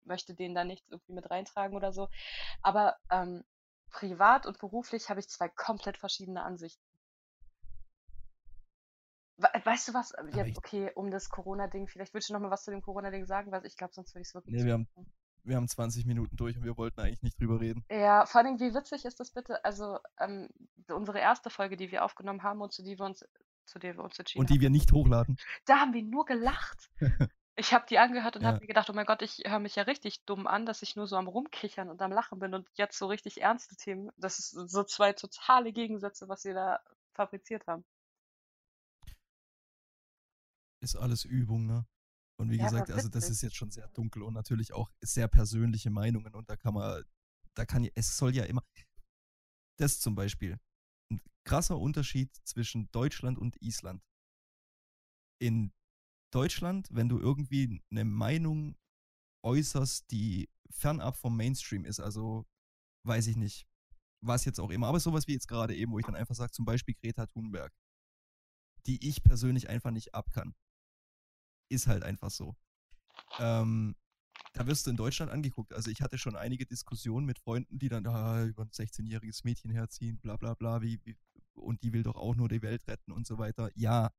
[0.04, 2.10] möchte denen da nichts irgendwie mit reintragen oder so.
[2.62, 3.44] Aber ähm,
[3.96, 6.84] privat und beruflich habe ich zwei komplett verschiedene Ansichten.
[9.38, 10.12] We weißt du was?
[10.12, 12.82] Äh, Aber Ja, okay, um das Corona-Ding, vielleicht willst du noch mal was zu dem
[12.82, 14.88] Corona-Ding sagen, weil ich glaube, sonst würde ich es wirklich nee, wir haben,
[15.44, 17.86] wir haben 20 Minuten durch und wir wollten eigentlich nicht drüber reden.
[17.90, 19.64] Ja, vor allem, wie witzig ist das bitte?
[19.64, 20.50] Also, ähm,
[20.90, 23.26] unsere erste Folge, die wir aufgenommen haben und zu die wir uns,
[23.66, 25.38] zu der wir uns entschieden Und die haben, wir nicht hochladen.
[25.66, 26.90] da haben wir nur gelacht.
[27.58, 29.76] Ich habe die angehört und habe Ja, mir gedacht, oh mein Gott, ich höre mich
[29.76, 32.68] ja richtig dumm an, dass ich nur so am Rumkichern und am Lachen bin und
[32.76, 34.10] jetzt so richtig ernste Themen.
[34.18, 36.80] Das ist so zwei totale Gegensätze, was wir da
[37.14, 37.86] fabriziert haben.
[40.82, 41.86] ist alles Übung, ne?
[42.38, 43.30] Und wie Ja, gesagt, also das witzig.
[43.30, 47.04] ist jetzt schon sehr dunkel und natürlich auch sehr persönliche Meinungen und da kann man,
[47.54, 48.62] da kann, es soll ja immer,
[49.78, 50.60] das zum Beispiel,
[51.12, 54.04] ein krasser Unterschied zwischen Deutschland und Island.
[55.40, 55.72] In
[56.36, 58.76] Deutschland, wenn du irgendwie eine Meinung
[59.44, 62.46] äußerst, die fernab vom Mainstream ist, also
[63.04, 63.68] weiß ich nicht,
[64.22, 66.52] was jetzt auch immer, aber sowas wie jetzt gerade eben, wo ich dann einfach sage,
[66.52, 67.72] zum Beispiel Greta Thunberg,
[68.86, 70.54] die ich persönlich einfach nicht ab kann.
[71.70, 72.56] Ist halt einfach so.
[73.40, 73.96] Ähm,
[74.54, 75.74] da wirst du in Deutschland angeguckt.
[75.74, 79.72] Also ich hatte schon einige Diskussionen mit Freunden, die dann da über ein 16-jähriges Mädchen
[79.72, 81.16] herziehen, bla bla bla, wie, wie,
[81.54, 83.70] und die will doch auch nur die Welt retten und so weiter.
[83.76, 84.12] Ja,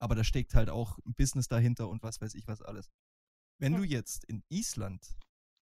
[0.00, 2.90] aber da steckt halt auch ein Business dahinter und was weiß ich was alles.
[3.58, 5.16] Wenn du jetzt in Island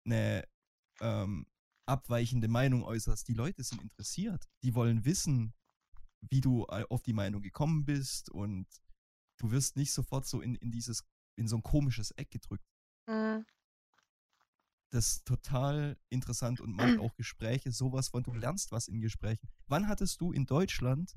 [0.04, 0.48] eine
[1.00, 1.46] ähm,
[1.86, 4.48] abweichende Meinung äußerst, die Leute sind interessiert.
[4.62, 5.54] Die wollen wissen,
[6.20, 8.66] wie du äh, auf die Meinung gekommen bist und
[9.38, 11.04] du wirst nicht sofort so in, in dieses,
[11.36, 12.64] in so ein komisches Eck gedrückt.
[13.08, 13.44] Mhm.
[14.90, 19.48] Das ist total interessant und macht auch Gespräche sowas von, du lernst was in Gesprächen.
[19.66, 21.16] Wann hattest du in Deutschland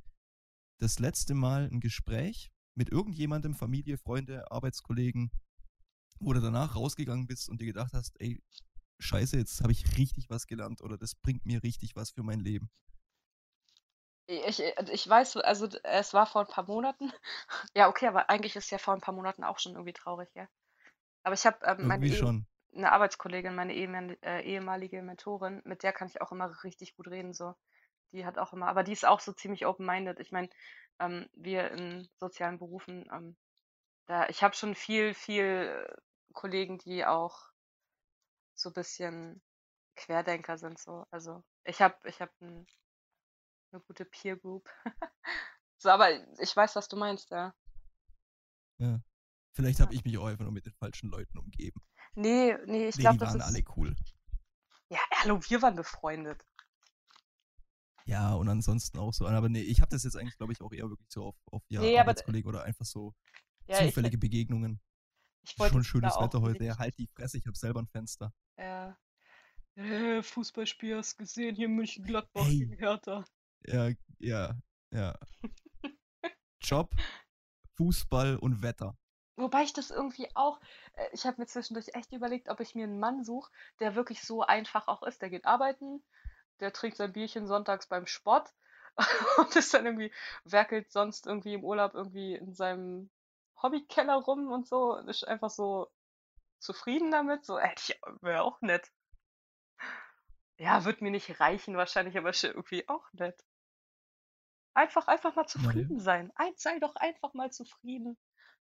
[0.80, 5.31] das letzte Mal ein Gespräch mit irgendjemandem, Familie, Freunde, Arbeitskollegen,
[6.19, 8.41] wo du danach rausgegangen bist und dir gedacht hast, ey,
[8.99, 12.39] scheiße, jetzt habe ich richtig was gelernt oder das bringt mir richtig was für mein
[12.39, 12.69] Leben.
[14.27, 17.11] Ich, also ich weiß, also es war vor ein paar Monaten.
[17.75, 20.47] Ja, okay, aber eigentlich ist ja vor ein paar Monaten auch schon irgendwie traurig, ja.
[21.23, 22.45] Aber ich habe ähm, meine schon.
[22.73, 27.07] eine Arbeitskollegin, meine ehemal äh, ehemalige Mentorin, mit der kann ich auch immer richtig gut
[27.07, 27.55] reden, so.
[28.15, 30.19] Die hat auch immer, aber die ist auch so ziemlich open-minded.
[30.19, 30.49] Ich meine,
[30.99, 33.38] ähm, wir in sozialen Berufen, ähm,
[34.08, 35.95] da, ich habe schon viel, viel äh,
[36.34, 37.51] Kollegen, die auch
[38.56, 39.41] so ein bisschen
[39.95, 41.06] Querdenker sind so.
[41.12, 42.65] Also ich habe ich habe ein,
[43.71, 44.69] eine gute Peer Group.
[45.78, 47.54] so, aber ich weiß, was du meinst, ja.
[48.80, 48.99] Ja.
[49.54, 51.82] Vielleicht habe ich mich auch einfach nur mit den falschen Leuten umgeben.
[52.15, 53.47] Nee, nee, ich Nee, glaube, das waren ist.
[53.47, 53.95] alle cool.
[54.89, 56.45] Ja, hallo, wir waren befreundet.
[58.07, 59.27] Ja, und ansonsten auch so.
[59.27, 61.63] Aber nee, ich habe das jetzt eigentlich, glaube ich, auch eher wirklich so auf, auf
[61.69, 63.15] ja, Nee, Arbeitskollegen oder einfach so
[63.67, 64.79] ja, ich, zufällige Begegnungen.
[65.43, 66.63] ich wollte Schon schönes Wetter heute.
[66.63, 68.31] Ja, halt die Fresse, ich habe selber ein Fenster.
[68.57, 68.97] Ja.
[69.75, 72.59] Äh, Fußballspiel hast gesehen, hier München-Gladbach Hey.
[72.59, 73.25] gegen Hertha.
[73.65, 73.89] Ja,
[74.19, 74.55] ja,
[74.91, 75.17] ja.
[76.61, 76.95] Job,
[77.77, 78.95] Fußball und Wetter.
[79.37, 80.61] Wobei ich das irgendwie auch,
[80.93, 84.21] äh, ich habe mir zwischendurch echt überlegt, ob ich mir einen Mann suche, der wirklich
[84.21, 85.21] so einfach auch ist.
[85.21, 86.03] Der geht arbeiten,
[86.59, 88.53] der trinkt sein Bierchen sonntags beim Sport
[89.37, 90.11] und ist dann irgendwie,
[90.43, 93.09] werkelt sonst irgendwie im Urlaub irgendwie in seinem
[93.61, 95.89] Hobbykeller rum und so und ist einfach so
[96.59, 97.45] zufrieden damit.
[97.45, 98.91] So, hätte ich, wäre auch nett.
[100.57, 103.43] Ja, wird mir nicht reichen wahrscheinlich, aber ist irgendwie auch nett.
[104.73, 106.31] Einfach, einfach mal zufrieden sein.
[106.35, 108.17] Ein, sei doch einfach mal zufrieden.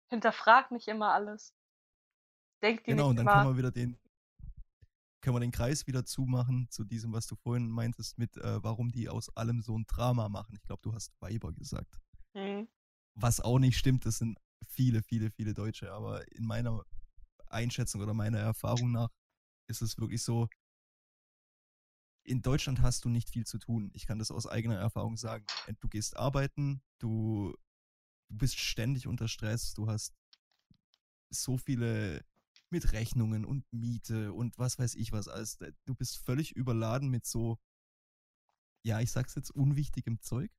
[0.08, 1.54] Hinterfrag nicht immer alles.
[2.62, 3.98] Denk dir Genau, nicht und dann können immer, wir wieder den,
[5.24, 8.92] können wir den Kreis wieder zumachen zu diesem, was du vorhin meintest, mit äh, warum
[8.92, 10.54] die aus allem so ein Drama machen.
[10.54, 11.98] Ich glaube, du hast Weiber gesagt.
[12.34, 12.68] hm,
[13.14, 15.92] Was auch nicht stimmt, das sind viele, viele, viele Deutsche.
[15.92, 16.84] Aber in meiner
[17.48, 19.08] Einschätzung oder meiner Erfahrung nach
[19.66, 20.48] ist es wirklich so,
[22.26, 23.90] in Deutschland hast du nicht viel zu tun.
[23.94, 25.46] Ich kann das aus eigener Erfahrung sagen.
[25.80, 27.54] Du gehst arbeiten, du,
[28.28, 30.14] du bist ständig unter Stress, du hast
[31.30, 32.24] so viele
[32.70, 35.60] mit Rechnungen und Miete und was weiß ich was alles.
[35.60, 37.58] Äh, Du bist völlig überladen mit so,
[38.84, 40.50] ja, ich sag's jetzt, unwichtigem Zeug,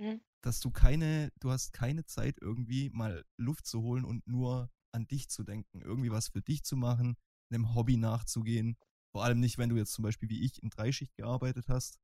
[0.00, 4.70] hm, dass du keine, du hast keine Zeit irgendwie mal Luft zu holen und nur
[4.92, 7.16] an dich zu denken, irgendwie was für dich zu machen,
[7.50, 8.76] einem Hobby nachzugehen.
[9.12, 12.00] Vor allem nicht, wenn du jetzt zum Beispiel wie ich in Dreischicht gearbeitet hast.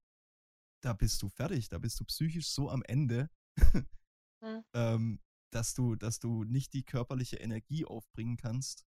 [0.82, 3.86] Da bist du fertig, da bist du psychisch so am Ende, hm,
[4.74, 5.20] ähm,
[5.52, 8.86] dass du, dass du nicht die körperliche Energie aufbringen kannst,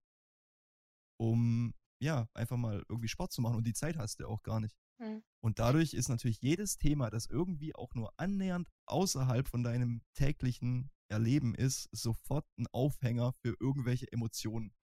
[1.17, 4.59] um ja einfach mal irgendwie Sport zu machen und die Zeit hast du auch gar
[4.59, 4.75] nicht.
[4.99, 10.01] hm, Und dadurch ist natürlich jedes Thema, das irgendwie auch nur annähernd außerhalb von deinem
[10.13, 14.73] täglichen Erleben ist, sofort ein Aufhänger für irgendwelche Emotionen.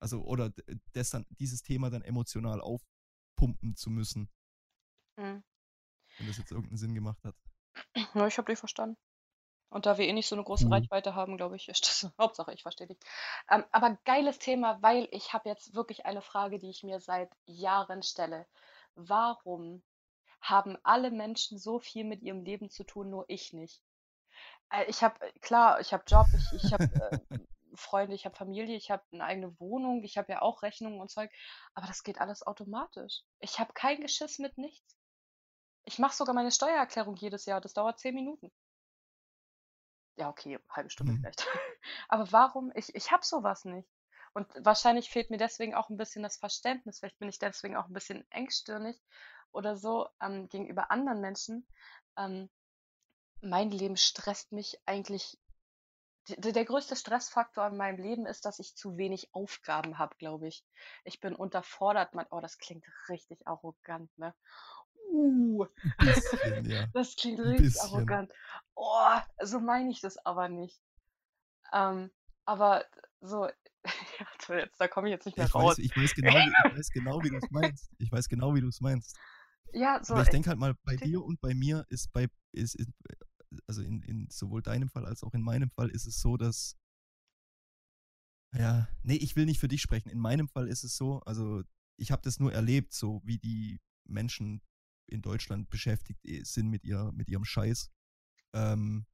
[0.00, 0.52] Also, oder
[0.92, 4.28] das dann, dieses Thema dann emotional aufpumpen zu müssen,
[5.18, 5.42] hm.
[6.18, 7.36] wenn das jetzt irgendeinen Sinn gemacht hat.
[8.14, 8.96] Ja, ich habe dich verstanden.
[9.74, 10.74] Und da wir eh nicht so eine große Cool.
[10.74, 12.98] Reichweite haben, glaube ich, ist das Hauptsache, ich verstehe dich.
[13.50, 17.30] Ähm, aber geiles Thema, weil ich habe jetzt wirklich eine Frage, die ich mir seit
[17.46, 18.46] Jahren stelle.
[18.94, 19.82] Warum
[20.40, 23.82] haben alle Menschen so viel mit ihrem Leben zu tun, nur ich nicht?
[24.70, 27.18] Äh, Ich habe, klar, ich habe Job, ich, ich habe äh,
[27.76, 31.10] Freunde, ich habe Familie, ich habe eine eigene Wohnung, ich habe ja auch Rechnungen und
[31.10, 31.30] Zeug,
[31.74, 33.22] aber das geht alles automatisch.
[33.40, 34.96] Ich habe kein Geschiss mit nichts.
[35.84, 38.52] Ich mache sogar meine Steuererklärung jedes Jahr, das dauert zehn Minuten.
[40.16, 41.20] Ja, okay, halbe Stunde Hm.
[41.20, 41.46] vielleicht.
[42.08, 42.72] Aber warum?
[42.74, 43.88] Ich, ich habe sowas nicht.
[44.32, 46.98] Und wahrscheinlich fehlt mir deswegen auch ein bisschen das Verständnis.
[46.98, 49.00] Vielleicht bin ich deswegen auch ein bisschen engstirnig
[49.52, 51.66] oder so ähm, gegenüber anderen Menschen.
[52.16, 52.50] Ähm,
[53.42, 55.38] mein Leben stresst mich eigentlich.
[56.28, 60.48] d- Der größte Stressfaktor in meinem Leben ist, dass ich zu wenig Aufgaben habe, glaube
[60.48, 60.64] ich.
[61.04, 62.14] Ich bin unterfordert.
[62.14, 64.34] Man, oh, das klingt richtig arrogant, ne?
[65.14, 65.66] Uh.
[65.98, 66.86] Bisschen, ja.
[66.92, 68.32] Das klingt richtig arrogant.
[68.74, 70.82] Oh, so meine ich das aber nicht.
[71.72, 72.10] Ähm,
[72.44, 72.84] aber
[73.20, 73.46] so,
[73.84, 75.78] ja, toll, jetzt, da komme ich jetzt nicht mehr Ich raus.
[75.78, 77.90] weiß, ich weiß genau, wie, ich weiß genau, wie du es meinst.
[77.98, 79.16] Ich weiß genau, wie du es meinst.
[79.72, 82.74] Ja, so, Aber ich denke halt mal, bei dir und bei mir ist bei, ist,
[82.74, 82.90] ist
[83.66, 86.76] also in, in sowohl deinem Fall als auch in meinem Fall ist es so, dass,
[88.52, 90.08] ja, nee, ich will nicht für dich sprechen.
[90.08, 91.62] In meinem Fall ist es so, also
[91.96, 94.60] ich habe das nur erlebt, so wie die Menschen
[95.06, 97.90] in Deutschland beschäftigt i- sind mit, ihr, mit ihrem Scheiß.
[98.54, 99.06] Ähm,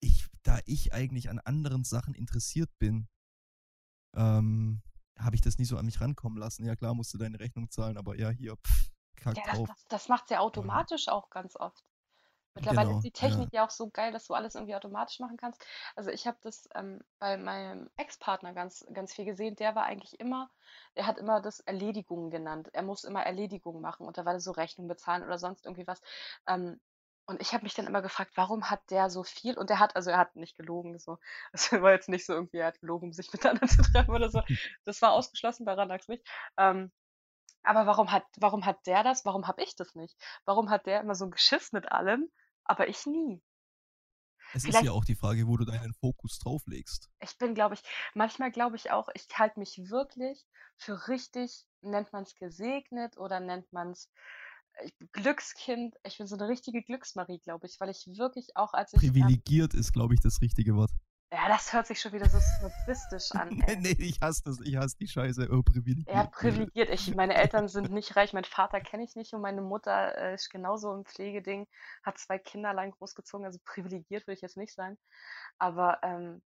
[0.00, 3.08] ich, da ich eigentlich an anderen Sachen interessiert bin,
[4.14, 4.82] ähm,
[5.18, 6.64] habe ich das nie so an mich rankommen lassen.
[6.64, 9.68] Ja, klar, musst du deine Rechnung zahlen, aber ja, hier, pff, kack ja, das, drauf.
[9.68, 11.84] das, das macht es ja automatisch auch ganz oft.
[12.58, 13.28] Mittlerweile Genau, ist die ja.
[13.28, 15.64] Technik ja auch so geil, dass du alles irgendwie automatisch machen kannst.
[15.96, 19.56] Also ich habe das ähm, bei meinem Ex-Partner ganz, ganz viel gesehen.
[19.56, 20.50] Der war eigentlich immer,
[20.96, 22.68] der hat immer das Erledigungen genannt.
[22.72, 25.86] Er muss immer Erledigungen machen und da war das so Rechnung bezahlen oder sonst irgendwie
[25.86, 26.00] was.
[26.46, 26.80] Ähm,
[27.26, 29.56] und ich habe mich dann immer gefragt, warum hat der so viel?
[29.58, 31.18] Und der hat, also er hat nicht gelogen, so.
[31.52, 34.14] Es war jetzt nicht so irgendwie, er hat gelogen, um sich mit anderen zu treffen
[34.14, 34.42] oder so.
[34.84, 36.26] Das war ausgeschlossen, daran lag es nicht.
[36.56, 36.90] Ähm,
[37.62, 39.24] aber warum hat, warum hat der das?
[39.24, 40.16] Warum habe ich das nicht?
[40.44, 42.30] Warum hat der immer so ein Geschiss mit allem,
[42.68, 43.42] aber ich nie?
[44.54, 47.10] Es ist Vielleicht- ja auch die Frage, wo du deinen Fokus drauflegst.
[47.20, 47.82] Ich bin, glaube ich,
[48.14, 50.46] manchmal glaube ich auch, ich halte mich wirklich
[50.78, 54.10] für richtig, nennt man es gesegnet oder nennt man es
[55.12, 55.96] Glückskind.
[56.04, 59.02] Ich bin so eine richtige Glücksmarie, glaube ich, weil ich wirklich auch, als ich.
[59.02, 60.92] Ähm, Privilegiert ist, glaube ich, das richtige Wort.
[61.30, 63.48] Ja, das hört sich schon wieder so snobistisch an.
[63.50, 63.76] nee, Ey.
[63.76, 64.60] nee, ich hasse das.
[64.60, 65.48] Ich hasse die Scheiße.
[65.50, 66.08] Oh, privilegiert.
[66.08, 66.88] Ja, privilegiert.
[66.90, 70.34] Ich, meine Eltern sind nicht reich, mein Vater kenne ich nicht und meine Mutter äh,
[70.34, 71.66] ist genauso im Pflegeding,
[72.02, 74.98] hat zwei Kinder allein großgezogen, also privilegiert würde ich jetzt nicht sagen.
[75.58, 76.42] Aber ähm,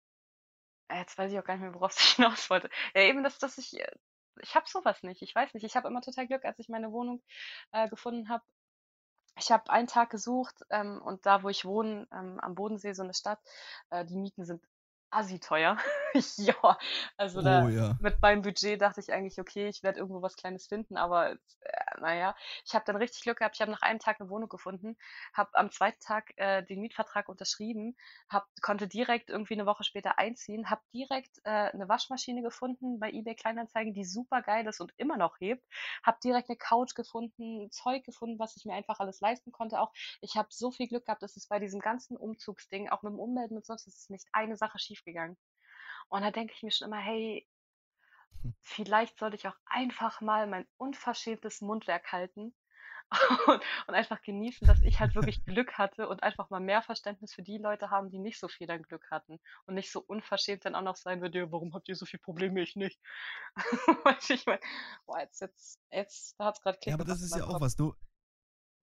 [0.87, 2.69] äh, jetzt weiß ich auch gar nicht mehr, worauf ich hinaus wollte.
[2.95, 3.91] Ja, eben, dass, dass ich, äh,
[4.41, 5.21] ich habe sowas nicht.
[5.21, 5.63] Ich weiß nicht.
[5.63, 7.21] Ich habe immer total Glück, als ich meine Wohnung
[7.71, 8.43] äh, gefunden habe.
[9.37, 13.03] Ich habe einen Tag gesucht ähm, und da, wo ich wohne, ähm, am Bodensee, so
[13.03, 13.39] eine Stadt,
[13.89, 14.61] äh, die Mieten sind
[15.11, 15.75] assi teuer.
[16.37, 16.77] ja,
[17.17, 17.97] also da Oh ja.
[17.99, 21.37] mit meinem Budget dachte ich eigentlich, okay, ich werde irgendwo was Kleines finden, aber äh,
[21.99, 23.55] naja, ich habe dann richtig Glück gehabt.
[23.55, 24.97] Ich habe nach einem Tag eine Wohnung gefunden,
[25.33, 27.95] habe am zweiten Tag äh, den Mietvertrag unterschrieben,
[28.29, 33.11] hab, konnte direkt irgendwie eine Woche später einziehen, habe direkt äh, eine Waschmaschine gefunden bei
[33.11, 35.65] eBay Kleinanzeigen, die super geil ist und immer noch hebt,
[36.03, 39.79] habe direkt eine Couch gefunden, Zeug gefunden, was ich mir einfach alles leisten konnte.
[39.79, 43.11] Auch ich habe so viel Glück gehabt, dass es bei diesem ganzen Umzugsding, auch mit
[43.13, 45.37] dem Ummelden und sonst, es ist nicht eine Sache schiefgegangen.
[46.11, 47.47] Und da denke ich mir schon immer, hey,
[48.43, 48.53] Hm.
[48.61, 52.53] vielleicht sollte ich auch einfach mal mein unverschämtes Mundwerk halten
[53.47, 57.33] und, und einfach genießen, dass ich halt wirklich Glück hatte und einfach mal mehr Verständnis
[57.33, 60.65] für die Leute haben, die nicht so viel dann Glück hatten und nicht so unverschämt
[60.65, 62.99] dann auch noch sein wird, ja, warum habt ihr so viel Probleme, ich nicht.
[64.29, 64.61] Ich meine,
[65.05, 67.61] boah, jetzt, jetzt, jetzt, da hat's gerade Klick Ja, aber das ist ja auch Kopf.
[67.61, 67.97] was, nur,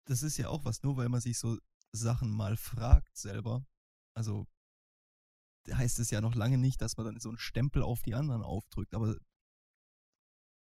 [0.05, 1.57] das ist ja auch was, nur weil man sich so
[1.91, 3.65] Sachen mal fragt selber.
[4.13, 4.47] Also
[5.73, 8.43] heißt es ja noch lange nicht, dass man dann so einen Stempel auf die anderen
[8.43, 8.93] aufdrückt.
[8.95, 9.15] Aber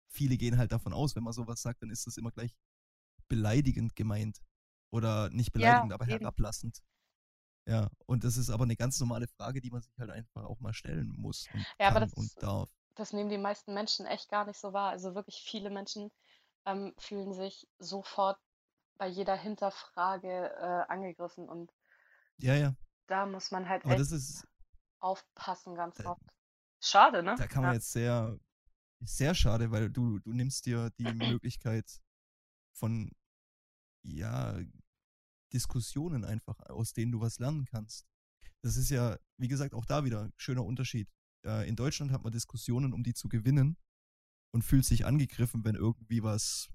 [0.09, 2.53] viele gehen halt davon aus, wenn man sowas sagt, dann ist das immer gleich
[3.27, 4.41] beleidigend gemeint.
[4.93, 6.19] Oder nicht beleidigend, aber eben.
[6.19, 6.81] herablassend.
[7.65, 10.59] Ja, und das ist aber eine ganz normale Frage, die man sich halt einfach auch
[10.59, 12.69] mal stellen muss und Ja, aber das- und darf.
[12.95, 14.89] das nehmen die meisten Menschen echt gar nicht so wahr.
[14.89, 16.11] Also wirklich viele Menschen
[16.65, 18.37] ähm, fühlen sich sofort
[18.97, 21.71] bei jeder Hinterfrage äh, angegriffen und
[22.39, 22.75] Ja, ja.
[23.07, 24.47] da muss man halt Aber echt das ist,
[25.01, 26.23] aufpassen ganz Da- oft.
[26.83, 27.35] Schade, ne?
[27.37, 27.75] Da kann man Ja.
[27.75, 28.39] jetzt sehr,
[29.01, 32.01] sehr schade, weil du, du nimmst dir die Möglichkeit
[32.75, 33.11] von,
[34.03, 34.59] ja,
[35.53, 38.07] Diskussionen einfach, aus denen du was lernen kannst.
[38.63, 41.09] Das ist ja, wie gesagt, auch da wieder ein schöner Unterschied.
[41.45, 43.77] Äh, in Deutschland hat man Diskussionen, um die zu gewinnen
[44.53, 46.69] und fühlt sich angegriffen, wenn irgendwie was,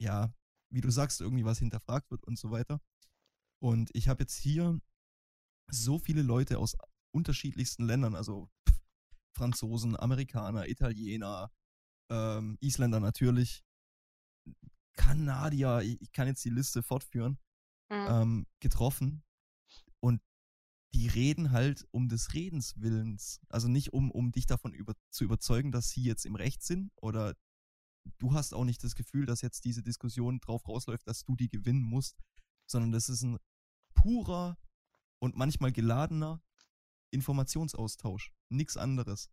[0.00, 0.34] ja,
[0.70, 2.80] wie du sagst, irgendwie was hinterfragt wird und so weiter.
[3.62, 4.80] Und ich habe jetzt hier
[5.70, 6.76] so viele Leute aus
[7.12, 8.80] unterschiedlichsten Ländern, also pff,
[9.36, 11.50] Franzosen, Amerikaner, Italiener,
[12.10, 13.62] ähm, Isländer natürlich,
[14.94, 17.38] Kanadier, ich, ich kann jetzt die Liste fortführen,
[17.92, 18.06] Mhm.
[18.08, 19.22] ähm, getroffen.
[20.00, 20.22] Und
[20.94, 23.40] die reden halt um des Redens Willens.
[23.48, 26.90] Also nicht um, um dich davon über, zu überzeugen, dass sie jetzt im Recht sind
[26.96, 27.34] oder
[28.18, 31.48] du hast auch nicht das Gefühl, dass jetzt diese Diskussion drauf rausläuft, dass du die
[31.48, 32.18] gewinnen musst,
[32.66, 33.38] sondern das ist ein
[33.94, 34.58] purer
[35.20, 36.42] und manchmal geladener
[37.12, 38.32] Informationsaustausch.
[38.48, 39.30] Nichts anderes.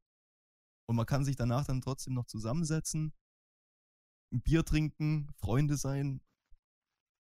[0.87, 3.13] Und man kann sich danach dann trotzdem noch zusammensetzen,
[4.31, 6.21] ein Bier trinken, Freunde sein,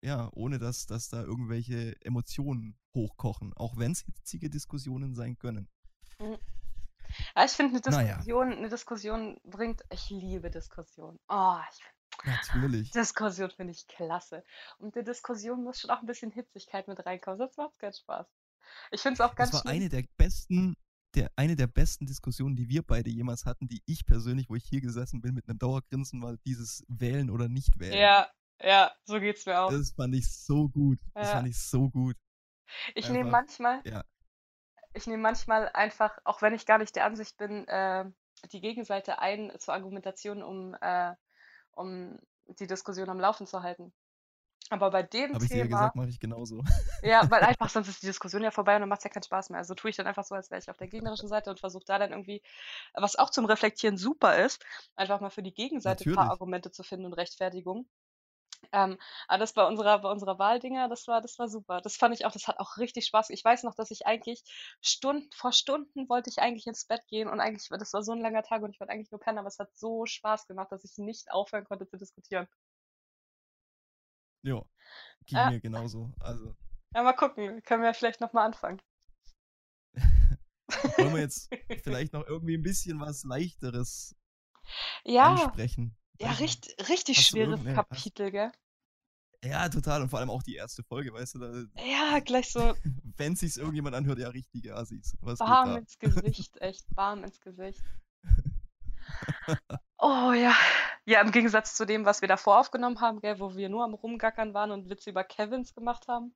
[0.03, 5.69] ja, ohne dass, dass da irgendwelche Emotionen hochkochen, auch wenn es hitzige Diskussionen sein können.
[6.19, 8.17] Ja, ich finde, eine Naja.
[8.17, 11.19] Diskussion, eine Diskussion bringt, ich liebe Diskussionen.
[11.29, 11.83] Oh, ich
[12.25, 12.91] Natürlich.
[12.91, 14.45] Diskussion finde ich klasse.
[14.79, 17.95] Und die Diskussion muss schon auch ein bisschen Hitzigkeit mit reinkommen, sonst macht es keinen
[17.95, 18.27] Spaß.
[18.91, 19.83] Ich finde es auch ganz Das war schlimm.
[19.83, 20.77] eine der besten,
[21.15, 24.65] der, eine der besten Diskussionen, die wir beide jemals hatten, die ich persönlich, wo ich
[24.65, 27.99] hier gesessen bin mit einem Dauergrinsen, war dieses Wählen oder nicht wählen.
[27.99, 29.71] Ja, ja, so geht's mir auch.
[29.71, 30.99] Das fand ich so gut.
[31.15, 31.35] Das Ja.
[31.37, 32.17] fand ich so gut.
[32.95, 34.05] Ich nehme manchmal, ja.
[34.93, 38.05] ich nehme manchmal einfach, auch wenn ich gar nicht der Ansicht bin, äh,
[38.53, 41.15] die Gegenseite ein zur Argumentation, um, äh,
[41.73, 42.19] um
[42.61, 43.93] die Diskussion am Laufen zu halten.
[44.71, 46.63] Aber bei dem Habe ich dir Thema, gesagt, mache ich genauso.
[47.03, 49.23] ja, weil einfach sonst ist die Diskussion ja vorbei und dann macht es ja keinen
[49.23, 49.59] Spaß mehr.
[49.59, 51.85] Also tue ich dann einfach so, als wäre ich auf der gegnerischen Seite und versuche
[51.87, 52.43] da dann irgendwie,
[52.95, 54.65] was auch zum Reflektieren super ist,
[54.97, 56.31] einfach mal für die Gegenseite ein paar Natürlich.
[56.31, 57.89] Argumente zu finden und Rechtfertigung.
[58.73, 61.81] Ähm, aber das bei unserer, bei unserer Wahldinger, das war, das war super.
[61.81, 63.31] Das fand ich auch, das hat auch richtig Spaß.
[63.31, 64.43] Ich weiß noch, dass ich eigentlich
[64.81, 68.21] Stunden, vor Stunden wollte ich eigentlich ins Bett gehen und eigentlich, das war so ein
[68.21, 70.85] langer Tag und ich wollte eigentlich nur pennen, aber es hat so Spaß gemacht, dass
[70.85, 72.49] ich nicht aufhören konnte zu diskutieren.
[74.43, 74.63] Ja,
[75.27, 76.13] ging Ja, mir genauso.
[76.21, 76.57] Also,
[76.95, 78.83] ja mal gucken, können wir vielleicht nochmal anfangen.
[80.97, 81.51] wollen wir jetzt
[81.83, 84.15] vielleicht noch irgendwie ein bisschen was Leichteres
[85.05, 85.97] Ja, ansprechen?
[86.21, 86.41] ja, nicht.
[86.41, 88.53] richtig, richtig Hast du schwere irgendeine, hast, Kapitel, gell?
[89.45, 90.03] ja, total.
[90.03, 92.75] Und vor allem auch die erste Folge, weißt du, da, Ja, gleich so
[93.17, 95.17] wenn sich's irgendjemand anhört, ja, richtige Assis.
[95.21, 97.83] Was warm ins Gesicht, echt warm ins Gesicht.
[100.01, 100.55] Oh ja.
[101.09, 103.95] Ja, im Gegensatz zu dem, was wir davor aufgenommen haben, gell, wo wir nur am
[103.95, 106.35] Rumgackern waren und Witze über Kevins gemacht haben.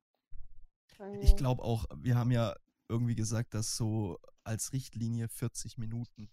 [1.21, 2.55] Ich glaube auch, wir haben ja
[2.89, 6.31] irgendwie gesagt, dass so als Richtlinie 40 Minuten.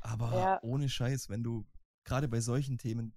[0.00, 1.66] Aber Ja, ohne Scheiß, wenn du
[2.04, 3.16] gerade bei solchen Themen,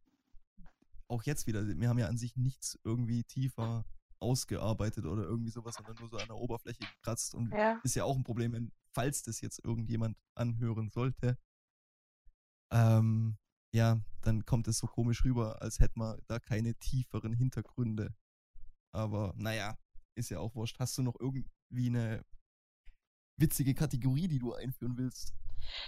[1.08, 3.86] auch jetzt wieder, wir haben ja an sich nichts irgendwie tiefer
[4.18, 7.80] ausgearbeitet oder irgendwie sowas, sondern nur so an der Oberfläche gekratzt und ja.
[7.84, 11.38] ist ja auch ein Problem, wenn, falls das jetzt irgendjemand anhören sollte,
[12.72, 13.38] ähm,
[13.74, 18.14] ja, dann kommt es so komisch rüber, als hätte man da keine tieferen Hintergründe.
[18.94, 19.78] Aber naja,
[20.16, 20.80] ist ja auch wurscht.
[20.80, 22.24] Hast du noch irgendwie eine
[23.38, 25.34] witzige Kategorie, die du einführen willst?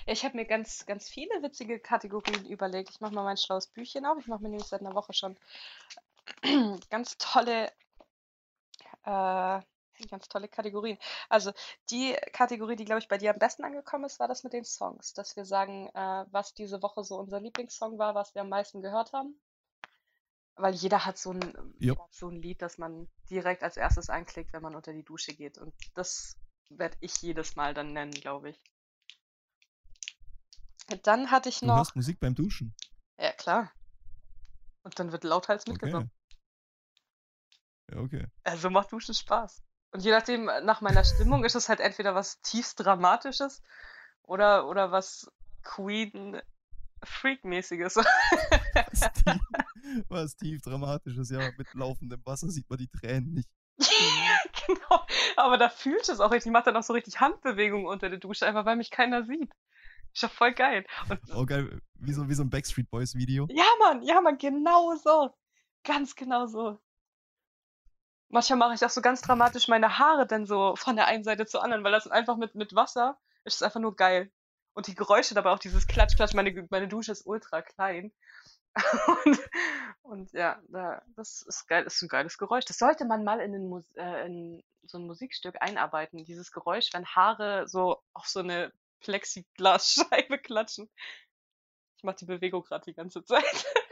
[0.07, 2.89] Ja, Ich habe mir ganz, ganz viele witzige Kategorien überlegt.
[2.89, 4.17] Ich mache mal mein schlaues Büchchen auf.
[4.19, 5.37] Ich mache mir nämlich seit einer Woche schon
[6.89, 7.71] ganz tolle,
[9.03, 9.61] äh,
[10.09, 10.97] ganz tolle Kategorien.
[11.29, 11.51] Also
[11.89, 14.65] die Kategorie, die, glaube ich, bei dir am besten angekommen ist, war das mit den
[14.65, 15.13] Songs.
[15.13, 18.81] Dass wir sagen, äh, was diese Woche so unser Lieblingssong war, was wir am meisten
[18.81, 19.35] gehört haben.
[20.57, 24.53] Weil jeder hat so ein, hat so ein Lied, das man direkt als erstes anklickt,
[24.53, 25.57] wenn man unter die Dusche geht.
[25.57, 26.37] Und das
[26.69, 28.61] werde ich jedes Mal dann nennen, glaube ich.
[31.03, 32.73] Dann hatte ich Du noch, hörst Musik beim Duschen.
[33.19, 33.71] ja klar,
[34.83, 36.11] und dann wird lauthals mitgesungen.
[37.87, 37.95] Okay.
[37.95, 38.27] Ja, okay.
[38.43, 39.63] Also macht Duschen Spaß.
[39.95, 43.61] Und je nachdem, nach meiner Stimmung ist es halt entweder was tiefst Dramatisches
[44.23, 45.31] oder, oder was
[45.63, 46.41] Queen
[47.01, 47.95] Freak-mäßiges.
[47.95, 49.41] Was tief,
[50.09, 53.47] was tief dramatisches, ja, mit laufendem Wasser sieht man die Tränen nicht.
[54.67, 55.05] genau.
[55.37, 56.47] Aber da fühlt es auch richtig.
[56.49, 59.53] Ich mache dann auch so richtig Handbewegungen unter der Dusche, einfach weil mich keiner sieht.
[60.13, 60.85] Ist doch voll geil.
[61.07, 63.47] Und Oh geil, wie so, wie so ein Backstreet Boys Video.
[63.49, 65.33] ja, Mann, ja, Mann, genau so.
[65.85, 66.81] Ganz genau so.
[68.29, 71.45] Manchmal mache ich auch so ganz dramatisch meine Haare dann so von der einen Seite
[71.45, 74.31] zur anderen, weil das einfach mit, mit Wasser ist einfach nur geil.
[74.73, 78.11] Und die Geräusche dabei auch dieses Klatsch, Klatsch, meine, meine Dusche ist ultra klein.
[79.25, 79.39] Und,
[80.01, 82.65] und ja, da, das ist geil, ist ein geiles Geräusch.
[82.65, 86.25] Das sollte man mal in, den äh, in so ein Musikstück einarbeiten.
[86.25, 90.89] Dieses Geräusch, wenn Haare so auf so eine Plexiglasscheibe klatschen.
[91.97, 93.43] Ich mache die Bewegung gerade die ganze Zeit.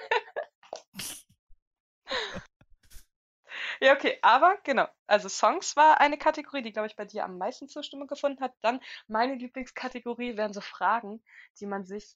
[3.84, 4.88] Ja, okay, aber genau.
[5.08, 8.54] Also Songs war eine Kategorie, die, glaube ich, bei dir am meisten Zustimmung gefunden hat.
[8.62, 11.22] Dann meine Lieblingskategorie wären so Fragen,
[11.60, 12.16] die man sich,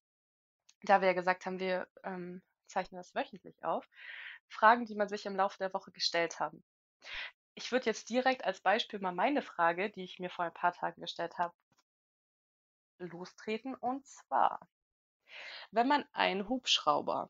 [0.84, 3.88] da wir ja gesagt haben, wir ähm, zeichnen das wöchentlich auf,
[4.49, 6.63] Fragen, die man sich im Laufe der Woche gestellt haben.
[7.56, 10.73] Ich würde jetzt direkt als Beispiel mal meine Frage, die ich mir vor ein paar
[10.73, 11.56] Tagen gestellt habe,
[12.99, 13.73] lostreten.
[13.73, 14.60] Und zwar,
[15.71, 17.30] wenn man einen Hubschrauber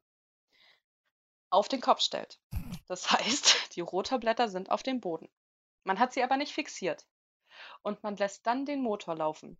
[1.57, 2.39] auf den Kopf stellt.
[2.87, 5.29] Das heißt, die Rotorblätter sind auf dem Boden.
[5.83, 7.05] Man hat sie aber nicht fixiert.
[7.81, 9.59] Und man lässt dann den Motor laufen.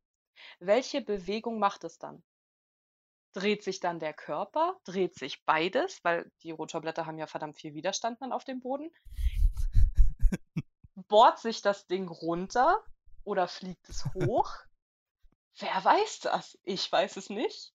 [0.60, 2.24] Welche Bewegung macht es dann?
[3.34, 4.80] Dreht sich dann der Körper?
[4.84, 6.04] Dreht sich beides?
[6.04, 8.92] Weil die Rotorblätter haben ja verdammt viel Widerstand dann auf dem Boden.
[10.96, 12.84] Bohrt sich das Ding runter
[13.24, 14.54] oder fliegt es hoch?
[15.60, 16.60] Wer weiß das?
[16.64, 17.74] Ich weiß es nicht.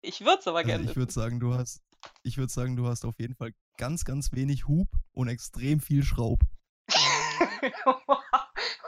[0.00, 1.82] Ich würde es aber Also gerne ich würde sagen, du hast,
[2.22, 6.02] ich würde sagen, du hast auf jeden Fall ganz, ganz wenig Hub und extrem viel
[6.02, 6.40] Schraub.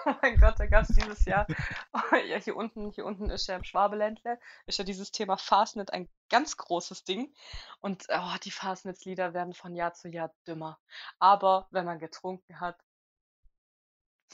[0.06, 1.46] Oh mein Gott, da gab es dieses Jahr,
[1.92, 1.98] oh,
[2.28, 6.08] ja, hier unten, hier unten ist ja im Schwabeländle, ist ja dieses Thema Fastnet ein
[6.28, 7.34] ganz großes Ding.
[7.80, 10.78] Und oh, die Fastnets-Lieder werden von Jahr zu Jahr dümmer.
[11.18, 12.83] Aber wenn man getrunken hat,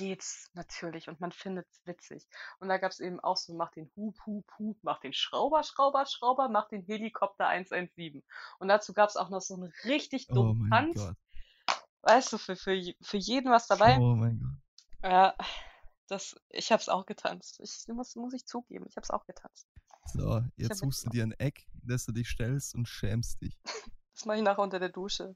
[0.00, 2.26] geht's natürlich und man findet's witzig.
[2.58, 6.06] Und da gab's eben auch so, mach den Hup, Hup, Hup, mach den Schrauber, Schrauber,
[6.06, 8.22] Schrauber, mach den Helikopter 117.
[8.58, 11.06] Und dazu gab's auch noch so einen richtig Oh dummen mein Tanz.
[11.06, 11.16] Gott.
[12.02, 13.98] Weißt du, für, für, für jeden was dabei.
[13.98, 15.10] Oh mein Gott.
[15.10, 15.34] Ja,
[16.08, 17.60] das, ich hab's auch getanzt.
[17.60, 19.68] Ich muss, muss ich zugeben, ich hab's auch getanzt.
[20.06, 23.56] So, jetzt suchst du dir ein Eck, in das du dich stellst und schämst dich.
[24.12, 25.34] Das mache ich nachher unter der Dusche.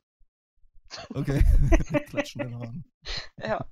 [1.14, 1.42] Okay.
[2.08, 2.84] Klatschen den Haaren.
[3.38, 3.66] Ja.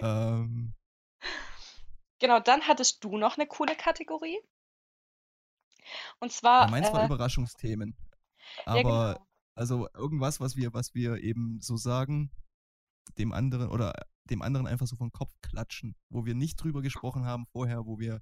[0.00, 0.74] Ähm,
[2.18, 4.38] Genau, dann hattest du noch eine coole Kategorie.
[6.20, 7.96] Und ja, zwar, meins war äh, Überraschungsthemen.
[8.56, 9.26] ja, Aber genau.
[9.54, 12.30] also irgendwas, was wir, was wir eben so sagen,
[13.16, 13.92] dem anderen oder
[14.24, 17.98] dem anderen einfach so vom Kopf klatschen, wo wir nicht drüber gesprochen haben vorher, wo
[17.98, 18.20] wir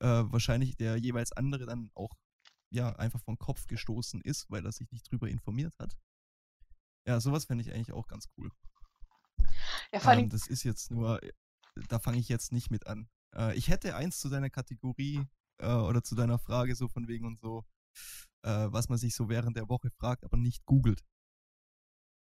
[0.00, 2.14] äh, wahrscheinlich der jeweils andere dann auch
[2.70, 5.96] ja einfach vom Kopf gestoßen ist, weil er sich nicht drüber informiert hat.
[7.06, 8.50] Ja, sowas fände ich eigentlich auch ganz cool.
[9.92, 11.32] Ja, vor Ähm, allem, das ist jetzt nur, äh,
[11.88, 13.08] da fange ich jetzt nicht mit an.
[13.34, 15.24] Äh, ich hätte eins zu deiner Kategorie
[15.58, 17.64] äh, oder zu deiner Frage so von wegen und so,
[18.42, 21.04] äh, was man sich so während der Woche fragt, aber nicht googelt.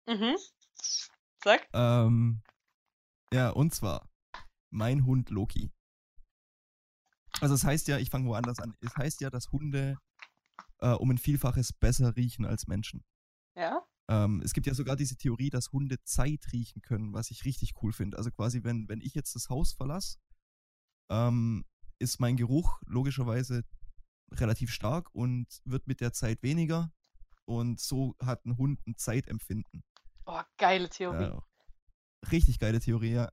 [0.07, 0.37] mhm.
[1.45, 1.69] Sag.
[1.73, 2.43] Ähm,
[3.33, 4.09] ja, und zwar
[4.71, 5.71] mein Hund Loki.
[7.41, 8.75] Also es heißt ja, ich fange woanders an.
[8.81, 9.99] Es heißt ja, dass Hunde
[10.81, 13.05] äh, um ein Vielfaches besser riechen als Menschen.
[13.57, 13.88] Ja?
[14.11, 17.75] Ähm, es gibt ja sogar diese Theorie, dass Hunde Zeit riechen können, was ich richtig
[17.83, 18.17] cool finde.
[18.17, 20.19] Also quasi, wenn, wenn ich jetzt das Haus verlasse,
[21.11, 21.65] ähm,
[21.99, 23.65] ist mein Geruch logischerweise
[24.33, 26.93] relativ stark und wird mit der Zeit weniger.
[27.45, 29.83] Und so hat ein Hund ein Zeitempfinden.
[30.27, 31.25] Oh, geile Theorie.
[31.25, 31.43] Ja,
[32.31, 33.31] richtig geile Theorie, ja.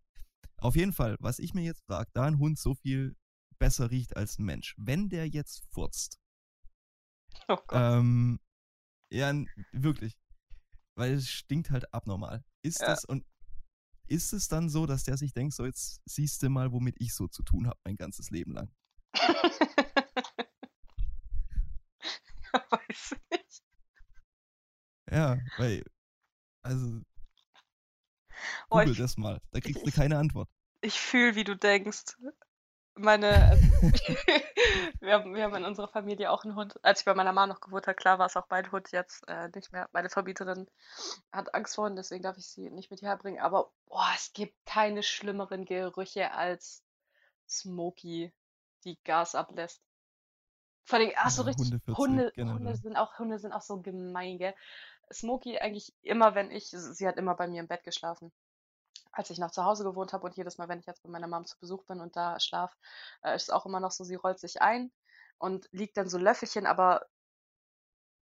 [0.58, 3.16] Auf jeden Fall, was ich mir jetzt frage, da ein Hund so viel
[3.60, 6.18] besser riecht als ein Mensch, wenn der jetzt furzt,
[7.48, 7.72] Oh Gott.
[7.74, 8.40] ähm,
[9.12, 9.34] ja,
[9.74, 10.18] wirklich,
[10.96, 12.44] weil es stinkt halt abnormal.
[12.64, 12.88] Ist Ja.
[12.88, 13.26] das und
[14.08, 17.14] ist es dann so, dass der sich denkt, so jetzt siehst du mal, womit ich
[17.14, 18.72] so zu tun habe mein ganzes Leben lang?
[22.70, 23.64] Weiß nicht.
[25.12, 25.84] Ja, weil,
[26.64, 27.02] also,
[28.70, 30.50] Oh, google ich, das mal, da kriegst du ich, keine Antwort.
[30.82, 32.18] ich fühle, wie du denkst.
[32.98, 33.64] Meine, also,
[35.02, 36.80] wir haben, wir haben in unserer Familie auch einen Hund.
[36.84, 39.28] Als ich bei meiner Mama noch gewohnt habe, klar war es auch mein Hund, jetzt
[39.28, 39.90] äh, nicht mehr.
[39.92, 40.70] Meine Vermieterin
[41.32, 43.40] hat Angst vor Hunden, deswegen darf ich sie nicht mit hierher bringen.
[43.42, 46.84] Aber boah, es gibt keine schlimmeren Gerüche als
[47.50, 48.34] Smokey,
[48.86, 49.82] die Gas ablässt.
[50.86, 52.76] Vor allem, ach so Ja, richtig, Hunde, Hunde generell.
[52.78, 54.56] sind auch, Hunde sind auch so gemein, gell?
[55.12, 58.32] Smokey eigentlich immer, wenn ich, sie hat immer bei mir im Bett geschlafen
[59.16, 61.28] als ich noch zu Hause gewohnt habe und jedes Mal, wenn ich jetzt bei meiner
[61.28, 62.76] Mom zu Besuch bin und da schlaf,
[63.24, 64.92] äh, ist es auch immer noch so, sie rollt sich ein
[65.38, 67.06] und liegt dann so Löffelchen, aber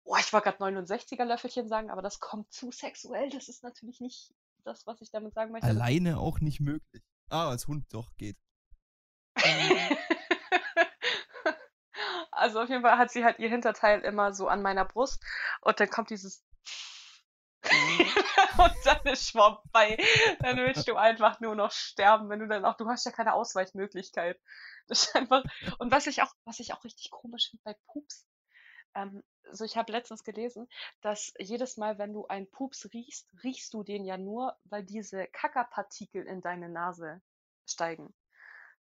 [0.05, 3.31] oh, ich wollte gerade 69er Löffelchen sagen, aber das kommt zu sexuell.
[3.31, 5.68] Das ist natürlich nicht das, was ich damit sagen möchte.
[5.68, 7.03] Alleine auch nicht möglich.
[7.28, 8.37] Ah, als Hund doch geht.
[12.41, 15.22] Also auf jeden Fall hat sie halt ihr Hinterteil immer so an meiner Brust
[15.61, 16.43] und dann kommt dieses
[18.59, 19.99] und dann ist vorbei.
[20.41, 23.34] Dann willst du einfach nur noch sterben, wenn du dann auch, du hast ja keine
[23.34, 24.41] Ausweichmöglichkeit.
[24.86, 25.45] Das ist einfach,
[25.78, 28.26] und was ich auch, was ich auch richtig komisch finde bei Pups,
[28.95, 29.22] ähm,
[29.53, 30.68] so ich habe letztens gelesen,
[31.01, 35.26] dass jedes Mal, wenn du einen Pups riechst, riechst du den ja nur, weil diese
[35.28, 37.20] Kackerpartikel in deine Nase
[37.66, 38.14] steigen.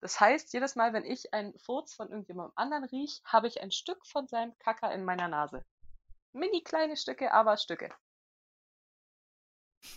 [0.00, 3.72] Das heißt, jedes Mal, wenn ich einen Furz von irgendjemandem anderen riech, habe ich ein
[3.72, 5.64] Stück von seinem Kacker in meiner Nase.
[6.32, 7.88] Mini kleine Stücke, aber Stücke.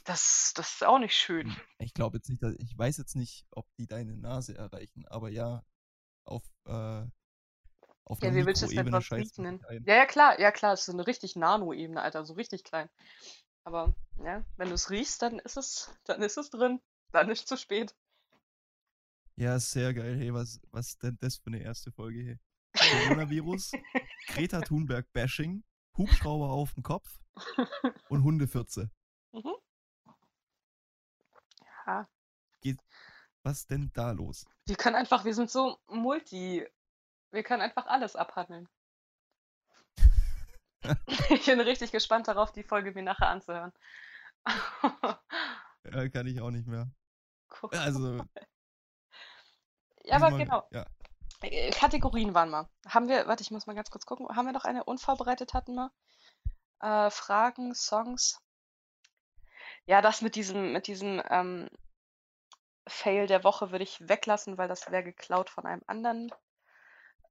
[0.06, 1.48] Das, das ist auch nicht schön.
[1.48, 5.06] Hm, Ich glaube jetzt nicht, dass, ich weiß jetzt nicht, ob die deine Nase erreichen,
[5.08, 5.64] aber ja,
[6.26, 7.06] auf, äh,
[8.06, 9.64] auf Ja, wie willst du es denn sonst riechen?
[9.86, 12.90] Ja, ja, klar, ja, klar, es ist eine richtig Nano-Ebene, Alter, so richtig klein.
[13.64, 16.82] Aber, ja, wenn du es riechst, dann ist es, dann ist es drin.
[17.12, 17.96] Dann ist zu spät.
[19.36, 20.18] Ja, sehr geil.
[20.18, 22.40] Hey, was, was denn das für eine erste Folge hier?
[22.74, 23.72] Coronavirus,
[24.28, 25.64] Greta Thunberg Bashing,
[25.98, 27.20] Hubschrauber auf dem Kopf
[28.10, 28.92] und Hundefürze.
[29.34, 29.56] Mhm.
[32.64, 32.74] Ja,
[33.44, 34.46] Was denn da los?
[34.66, 36.68] wir können einfach, wir sind so multi,
[37.32, 38.68] wir können einfach alles abhandeln.
[41.30, 43.74] Ich bin richtig gespannt darauf, die Folge mir nachher anzuhören.
[45.92, 46.92] Ja, kann ich auch nicht mehr.
[47.48, 47.74] Guck.
[47.74, 48.18] Also,
[50.04, 50.68] Ja, aber diesmal- genau.
[50.72, 50.86] Ja,
[51.42, 52.70] Äh, Kategorien waren wir.
[52.88, 54.28] Haben wir, warte, ich muss mal ganz kurz gucken.
[54.36, 55.92] Haben wir noch eine unvorbereitet hatten wir?
[56.82, 58.40] Äh, Fragen, Songs.
[59.90, 61.68] Ja, das mit diesem, mit diesem, ähm,
[62.88, 66.30] Fail der Woche würde ich weglassen, weil das wäre geklaut von einem anderen,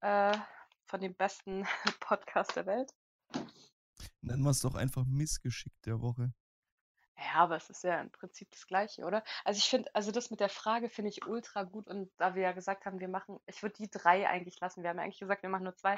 [0.01, 0.37] äh,
[0.85, 1.69] von dem besten
[2.01, 2.93] Podcast der Welt.
[4.23, 6.33] Nennen wir es doch einfach Missgeschick der Woche.
[7.17, 9.23] Ja, aber es ist ja im Prinzip das Gleiche, oder?
[9.45, 12.43] Also ich finde, also das mit der Frage finde ich ultra gut und da wir
[12.43, 14.83] ja gesagt haben, wir machen, ich würde die drei eigentlich lassen.
[14.83, 15.97] Wir haben ja eigentlich gesagt, wir machen nur zwei,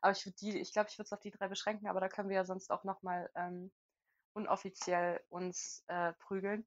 [0.00, 2.08] aber ich würde die, ich glaube, ich würde es auf die drei beschränken, aber da
[2.08, 3.70] können wir ja sonst auch nochmal ähm,
[4.32, 6.66] unoffiziell uns äh, prügeln,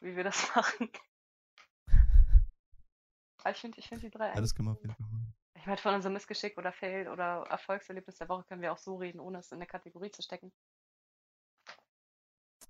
[0.00, 0.90] wie wir das machen.
[3.38, 4.82] Aber ich finde, ich finde die drei Ja, das eigentlich können wir auf cool.
[4.82, 5.34] jeden Fall machen.
[5.56, 8.96] Ich meine, von unserem Missgeschick oder Fail oder Erfolgserlebnis der Woche können wir auch so
[8.96, 10.52] reden, ohne es in eine Kategorie zu stecken.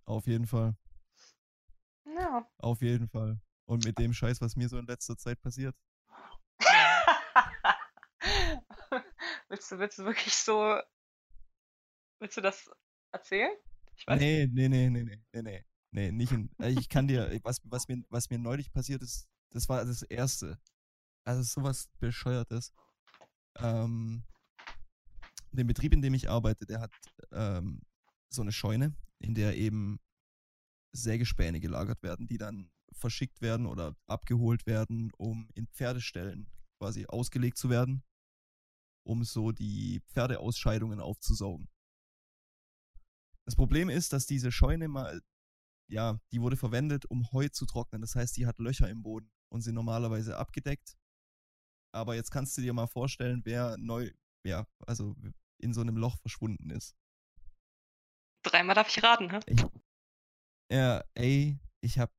[0.04, 0.76] Auf jeden Fall.
[2.04, 2.48] Ja.
[2.58, 3.40] Auf jeden Fall.
[3.66, 5.74] Und mit dem Scheiß, was mir so in letzter Zeit passiert.
[9.48, 10.78] willst, du, willst du wirklich so.
[12.20, 12.70] Willst du das
[13.12, 13.56] erzählen?
[13.96, 15.64] Ich weiß Nee, nee, nee, nee, nee, nee, nee.
[15.92, 16.50] Nee, nicht in.
[16.60, 20.02] äh, Ich kann dir, was, was, mir, was mir neulich passiert ist, das war das
[20.02, 20.58] erste.
[21.24, 22.72] Also sowas Bescheuertes.
[23.58, 24.24] Ähm,
[25.52, 26.92] der Betrieb, in dem ich arbeite, der hat
[27.32, 27.80] ähm,
[28.28, 30.00] so eine Scheune, in der eben
[30.92, 37.58] Sägespäne gelagert werden, die dann verschickt werden oder abgeholt werden, um in Pferdeställen quasi ausgelegt
[37.58, 38.02] zu werden,
[39.04, 41.68] um so die Pferdeausscheidungen aufzusaugen.
[43.46, 45.20] Das Problem ist, dass diese Scheune mal,
[45.90, 48.00] ja, die wurde verwendet, um Heu zu trocknen.
[48.00, 50.96] Das heißt, die hat Löcher im Boden und sind normalerweise abgedeckt.
[51.94, 54.10] Aber jetzt kannst du dir mal vorstellen, wer neu,
[54.44, 55.14] ja, also
[55.58, 56.96] in so einem Loch verschwunden ist.
[58.42, 59.40] Dreimal darf ich raten, hä?
[59.46, 59.64] Ich,
[60.70, 62.12] ja, ey, ich hab,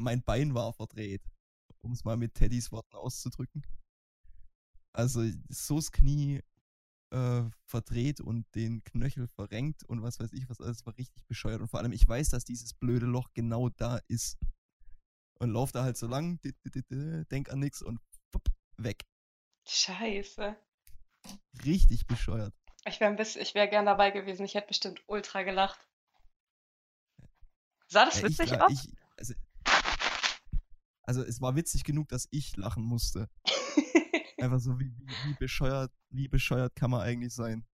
[0.00, 1.22] mein Bein war verdreht,
[1.84, 3.66] um es mal mit Teddys Worten auszudrücken.
[4.94, 6.42] Also so das Knie
[7.12, 11.60] äh, verdreht und den Knöchel verrenkt und was weiß ich was alles, war richtig bescheuert.
[11.60, 14.38] Und vor allem, ich weiß, dass dieses blöde Loch genau da ist.
[15.38, 16.40] Und lauf da halt so lang,
[17.30, 18.00] denk an nix und
[18.30, 19.04] fupp, weg.
[19.68, 20.56] Scheiße.
[21.64, 22.54] Richtig bescheuert.
[22.84, 24.44] Ich wäre ich wäre gern dabei gewesen.
[24.44, 25.80] Ich hätte bestimmt ultra gelacht.
[27.88, 28.72] Sah das Ja, ich, witzig la- aus?
[28.72, 29.34] ich, also,
[31.04, 33.28] also es war witzig genug, dass ich lachen musste.
[34.52, 37.64] Einfach so, wie, wie, wie bescheuert, wie bescheuert kann man eigentlich sein?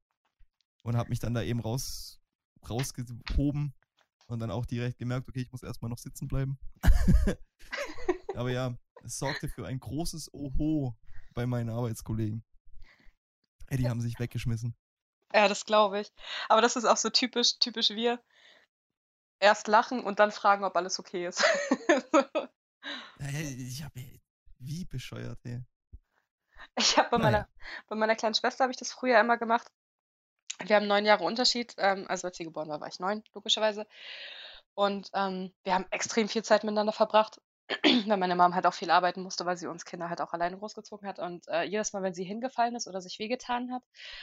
[0.82, 2.20] Und habe mich dann da eben raus,
[2.68, 3.74] rausgehoben
[4.26, 6.58] und dann auch direkt gemerkt, okay, ich muss erstmal noch sitzen bleiben.
[8.34, 10.94] Aber ja, es sorgte für ein großes Oho
[11.32, 12.44] bei meinen Arbeitskollegen.
[13.68, 14.76] Ey, die haben sich weggeschmissen.
[15.32, 16.12] Ja, das glaube ich.
[16.50, 18.22] Aber das ist auch so typisch, typisch wir.
[19.40, 21.42] Erst lachen und dann fragen, ob alles okay ist.
[23.20, 23.92] Ich hab,
[24.60, 25.60] wie bescheuert, ey.
[26.76, 27.30] Ich habe bei Naja.
[27.30, 27.48] meiner,
[27.88, 29.70] bei meiner kleinen Schwester habe ich das früher immer gemacht.
[30.64, 31.74] Wir haben neun Jahre Unterschied.
[31.78, 33.86] Ähm, also als sie geboren war, war ich neun, logischerweise.
[34.74, 37.40] Und ähm, wir haben extrem viel Zeit miteinander verbracht,
[37.82, 40.56] weil meine Mom halt auch viel arbeiten musste, weil sie uns Kinder halt auch alleine
[40.58, 41.18] großgezogen hat.
[41.18, 43.82] Und äh, jedes Mal, wenn sie hingefallen ist oder sich wehgetan hat,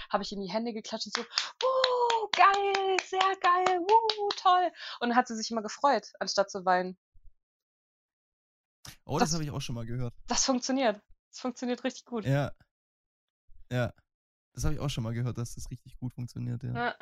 [0.09, 4.71] habe ich in die Hände geklatscht und so, uh, geil, sehr geil, uh, toll.
[5.01, 6.97] Und dann hat sie sich immer gefreut, anstatt zu weinen.
[9.05, 10.13] Oh, das Das- habe ich auch schon mal gehört.
[10.27, 11.01] Das funktioniert.
[11.35, 12.23] Das funktioniert richtig gut.
[12.23, 12.53] Ja.
[13.69, 13.93] Ja.
[14.53, 16.73] Das habe ich auch schon mal gehört, dass das richtig gut funktioniert, ja.
[16.73, 16.95] Ja.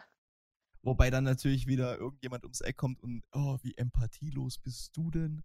[0.81, 5.43] Wobei dann natürlich wieder irgendjemand ums Eck kommt und, oh, wie empathielos bist du denn?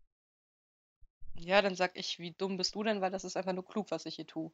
[1.35, 3.91] Ja, dann sag ich, wie dumm bist du denn, weil das ist einfach nur klug,
[3.91, 4.53] was ich hier tue.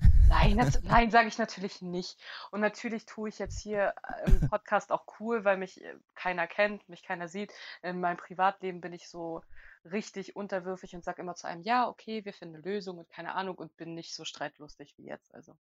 [0.28, 2.18] Nein, nein, sage ich natürlich nicht.
[2.50, 3.94] Und natürlich tue ich jetzt hier
[4.24, 7.52] äh, im Podcast auch cool, weil mich äh, keiner kennt, mich keiner sieht.
[7.82, 9.42] In meinem Privatleben bin ich so
[9.84, 13.34] richtig unterwürfig und sage immer zu einem, ja, okay, wir finden eine Lösung und keine
[13.34, 15.34] Ahnung und bin nicht so streitlustig wie jetzt.
[15.34, 15.56] Also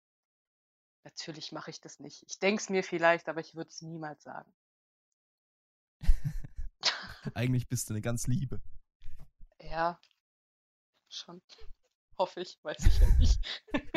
[1.05, 2.25] natürlich mache ich das nicht.
[2.29, 4.53] Ich denke es mir vielleicht, aber ich würde es niemals sagen.
[7.35, 8.61] Eigentlich bist du eine ganz Liebe.
[9.61, 10.01] Ja,
[11.09, 11.43] schon.
[12.19, 13.39] Hoffe ich, weiß ich ja nicht.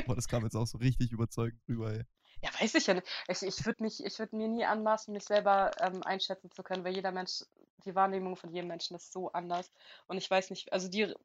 [0.06, 2.06] Boah, das kam jetzt auch so richtig überzeugend rüber, ey.
[2.42, 3.08] Ja, weiß ich ja nicht.
[3.28, 7.12] Ich, ich würde würde mir nie anmaßen, mich selber ähm, einschätzen zu können, weil jeder
[7.12, 7.44] Mensch,
[7.86, 9.72] die Wahrnehmung von jedem Menschen ist so anders.
[10.08, 11.16] Und ich weiß nicht, also die Re-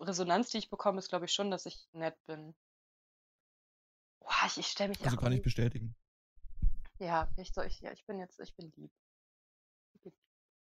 [0.00, 2.54] Resonanz, die ich bekomme, ist, glaube ich, schon, dass ich nett bin.
[4.20, 5.94] Boah, ich, ich stelle mich Also kann ich bestätigen.
[6.98, 8.90] Ja, ich, so, ich, ja, ich bin jetzt, ich bin lieb.
[9.94, 10.12] Ich bin-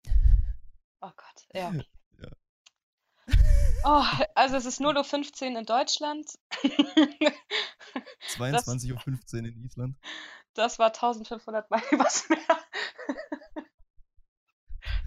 [1.00, 1.68] Oh Gott, ja.
[1.68, 1.84] okay.
[3.84, 4.04] Oh,
[4.34, 6.30] also es ist 0.15 Uhr in Deutschland.
[8.36, 9.98] 22.15 Uhr in Island.
[10.54, 12.38] Das war 1500 Mal übers Meer.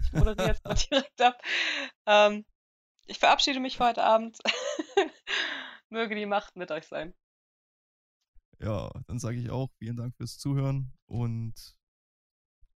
[0.02, 1.40] Ich moderiere jetzt mal direkt ab.
[2.06, 2.44] Ähm,
[3.06, 4.38] ich verabschiede mich für heute Abend.
[5.88, 7.14] Möge die Macht mit euch sein.
[8.58, 11.54] Ja, dann sage ich auch vielen Dank fürs Zuhören und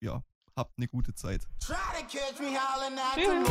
[0.02, 0.24] ja,
[0.56, 1.48] habt eine gute Zeit.
[3.16, 3.48] Tschüss.